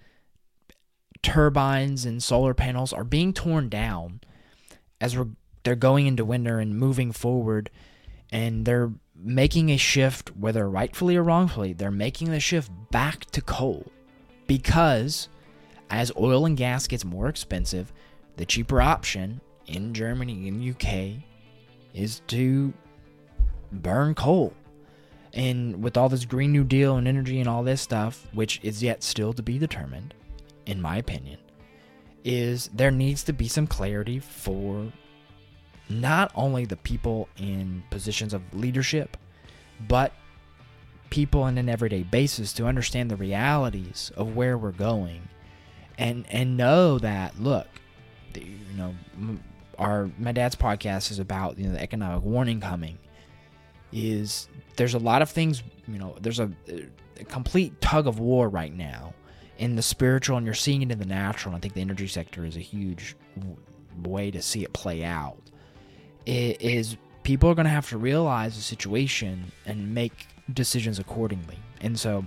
turbines 1.27 2.05
and 2.05 2.23
solar 2.23 2.53
panels 2.53 2.93
are 2.93 3.03
being 3.03 3.33
torn 3.33 3.67
down 3.67 4.21
as 5.01 5.17
they're 5.63 5.75
going 5.75 6.07
into 6.07 6.23
winter 6.23 6.57
and 6.59 6.79
moving 6.79 7.11
forward 7.11 7.69
and 8.31 8.63
they're 8.63 8.93
making 9.13 9.69
a 9.69 9.75
shift 9.75 10.29
whether 10.37 10.69
rightfully 10.69 11.17
or 11.17 11.23
wrongfully 11.23 11.73
they're 11.73 11.91
making 11.91 12.31
the 12.31 12.39
shift 12.39 12.71
back 12.91 13.25
to 13.25 13.41
coal. 13.41 13.91
Because 14.47 15.27
as 15.89 16.13
oil 16.17 16.45
and 16.45 16.55
gas 16.55 16.87
gets 16.87 17.03
more 17.03 17.27
expensive 17.27 17.91
the 18.37 18.45
cheaper 18.45 18.81
option 18.81 19.41
in 19.65 19.93
Germany 19.93 20.47
and 20.47 20.75
UK 20.75 21.21
is 21.93 22.21
to 22.27 22.73
burn 23.73 24.15
coal. 24.15 24.53
And 25.33 25.83
with 25.83 25.97
all 25.97 26.07
this 26.07 26.23
green 26.23 26.53
new 26.53 26.63
deal 26.63 26.95
and 26.95 27.05
energy 27.05 27.41
and 27.41 27.49
all 27.49 27.63
this 27.63 27.81
stuff 27.81 28.25
which 28.31 28.61
is 28.63 28.81
yet 28.81 29.03
still 29.03 29.33
to 29.33 29.43
be 29.43 29.59
determined 29.59 30.13
in 30.67 30.81
my 30.81 30.97
opinion, 30.97 31.39
is 32.23 32.69
there 32.73 32.91
needs 32.91 33.23
to 33.23 33.33
be 33.33 33.47
some 33.47 33.65
clarity 33.65 34.19
for 34.19 34.91
not 35.89 36.31
only 36.35 36.65
the 36.65 36.75
people 36.75 37.29
in 37.37 37.83
positions 37.89 38.33
of 38.33 38.41
leadership, 38.53 39.17
but 39.87 40.13
people 41.09 41.43
on 41.43 41.57
an 41.57 41.69
everyday 41.69 42.03
basis 42.03 42.51
to 42.53 42.65
understand 42.65 43.09
the 43.09 43.15
realities 43.15 44.11
of 44.17 44.35
where 44.35 44.57
we're 44.57 44.71
going 44.71 45.29
and 45.97 46.25
and 46.29 46.57
know 46.57 46.99
that 46.99 47.39
look 47.39 47.67
you 48.35 48.75
know 48.75 48.93
our 49.79 50.09
my 50.19 50.33
dad's 50.33 50.55
podcast 50.55 51.09
is 51.11 51.19
about 51.19 51.57
you 51.57 51.65
know 51.65 51.73
the 51.73 51.81
economic 51.81 52.23
warning 52.23 52.59
coming 52.59 52.97
is 53.93 54.49
there's 54.75 54.93
a 54.93 54.99
lot 54.99 55.21
of 55.21 55.29
things 55.29 55.63
you 55.87 55.97
know 55.97 56.15
there's 56.19 56.39
a, 56.39 56.51
a 57.19 57.23
complete 57.23 57.79
tug 57.79 58.05
of 58.05 58.19
war 58.19 58.49
right 58.49 58.75
now 58.75 59.13
in 59.57 59.75
the 59.75 59.81
spiritual 59.81 60.37
and 60.37 60.45
you're 60.45 60.55
seeing 60.55 60.81
it 60.81 60.91
in 60.91 60.99
the 60.99 61.05
natural. 61.05 61.53
And 61.53 61.59
I 61.59 61.61
think 61.61 61.73
the 61.73 61.81
energy 61.81 62.07
sector 62.07 62.45
is 62.45 62.55
a 62.55 62.61
huge 62.61 63.15
way 64.03 64.31
to 64.31 64.41
see 64.41 64.63
it 64.63 64.73
play 64.73 65.03
out. 65.03 65.37
It 66.25 66.61
is 66.61 66.97
people 67.23 67.49
are 67.49 67.55
going 67.55 67.65
to 67.65 67.71
have 67.71 67.89
to 67.89 67.97
realize 67.97 68.55
the 68.55 68.61
situation 68.61 69.51
and 69.65 69.93
make 69.93 70.27
decisions 70.53 70.99
accordingly. 70.99 71.57
And 71.81 71.99
so, 71.99 72.25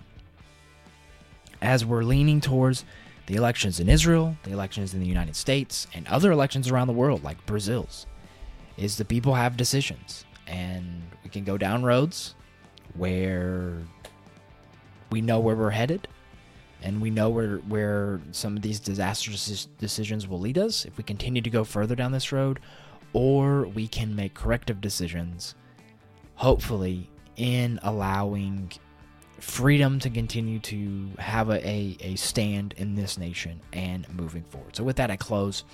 as 1.63 1.85
we're 1.85 2.03
leaning 2.03 2.41
towards 2.41 2.85
the 3.27 3.37
elections 3.37 3.81
in 3.81 3.89
Israel, 3.89 4.37
the 4.43 4.51
elections 4.51 4.95
in 4.95 5.01
the 5.01 5.07
United 5.07 5.37
States, 5.37 5.87
and 5.95 6.07
other 6.09 6.33
elections 6.33 6.71
around 6.71 6.87
the 6.87 6.93
world, 6.93 7.23
like 7.23 7.45
Brazil's, 7.47 8.07
is 8.77 8.97
the 8.97 9.05
people 9.05 9.35
have 9.35 9.57
decisions. 9.57 10.25
And 10.47 11.03
we 11.23 11.31
can 11.31 11.45
go 11.45 11.57
down 11.57 11.85
roads 11.85 12.35
where 12.95 13.75
we 15.11 15.21
know 15.21 15.39
where 15.39 15.55
we're 15.55 15.71
headed 15.71 16.09
and 16.83 17.01
we 17.01 17.11
know 17.11 17.29
where 17.29 17.57
where 17.59 18.21
some 18.33 18.57
of 18.57 18.63
these 18.63 18.81
disastrous 18.81 19.69
decisions 19.79 20.27
will 20.27 20.41
lead 20.41 20.59
us 20.59 20.85
if 20.85 20.97
we 20.97 21.05
continue 21.05 21.43
to 21.43 21.51
go 21.51 21.65
further 21.65 21.95
down 21.95 22.13
this 22.13 22.33
road 22.33 22.61
or 23.13 23.67
we 23.69 23.89
can 23.89 24.15
make 24.15 24.35
corrective 24.35 24.81
decisions 24.81 25.55
hopefully 26.35 27.09
in 27.37 27.79
allowing 27.83 28.73
freedom 29.41 29.99
to 29.99 30.11
continue 30.11 30.59
to 30.59 31.09
have 31.19 31.49
a, 31.49 31.67
a, 31.67 31.97
a 32.01 32.17
stand 32.17 32.75
in 32.77 32.95
this 32.95 33.19
nation 33.19 33.61
and 33.73 34.07
moving 34.15 34.43
forward. 34.45 34.77
So 34.77 34.85
with 34.85 34.97
that 34.97 35.11
i 35.11 35.17
close. 35.17 35.65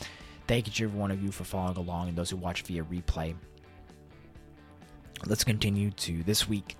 Thank 0.46 0.68
you 0.68 0.72
to 0.72 0.84
every 0.84 0.98
one 0.98 1.10
of 1.10 1.20
you 1.22 1.32
for 1.32 1.42
following 1.42 1.76
along 1.76 2.08
and 2.08 2.16
those 2.16 2.30
who 2.30 2.36
watch 2.36 2.62
via 2.62 2.84
replay. 2.84 3.34
Let's 5.24 5.42
continue 5.42 5.90
to 5.90 6.22
this 6.22 6.48
week 6.48 6.76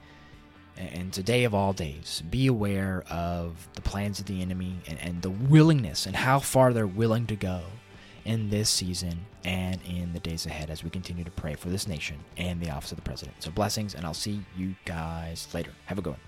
and 0.76 1.12
today 1.12 1.44
of 1.44 1.54
all 1.54 1.72
days, 1.72 2.22
be 2.28 2.46
aware 2.46 3.04
of 3.10 3.68
the 3.74 3.80
plans 3.80 4.20
of 4.20 4.26
the 4.26 4.42
enemy 4.42 4.76
and, 4.86 4.98
and 5.00 5.22
the 5.22 5.30
willingness 5.30 6.06
and 6.06 6.16
how 6.16 6.38
far 6.38 6.72
they're 6.72 6.86
willing 6.86 7.26
to 7.26 7.36
go 7.36 7.62
in 8.24 8.50
this 8.50 8.68
season 8.68 9.26
and 9.44 9.80
in 9.86 10.12
the 10.12 10.20
days 10.20 10.46
ahead 10.46 10.68
as 10.68 10.82
we 10.82 10.90
continue 10.90 11.24
to 11.24 11.30
pray 11.30 11.54
for 11.54 11.68
this 11.68 11.86
nation 11.86 12.16
and 12.36 12.60
the 12.60 12.70
office 12.70 12.90
of 12.90 12.96
the 12.96 13.02
president. 13.02 13.40
So 13.42 13.50
blessings, 13.50 13.94
and 13.94 14.04
I'll 14.04 14.14
see 14.14 14.44
you 14.56 14.74
guys 14.84 15.48
later. 15.54 15.70
Have 15.86 15.98
a 15.98 16.02
good 16.02 16.14
one. 16.14 16.20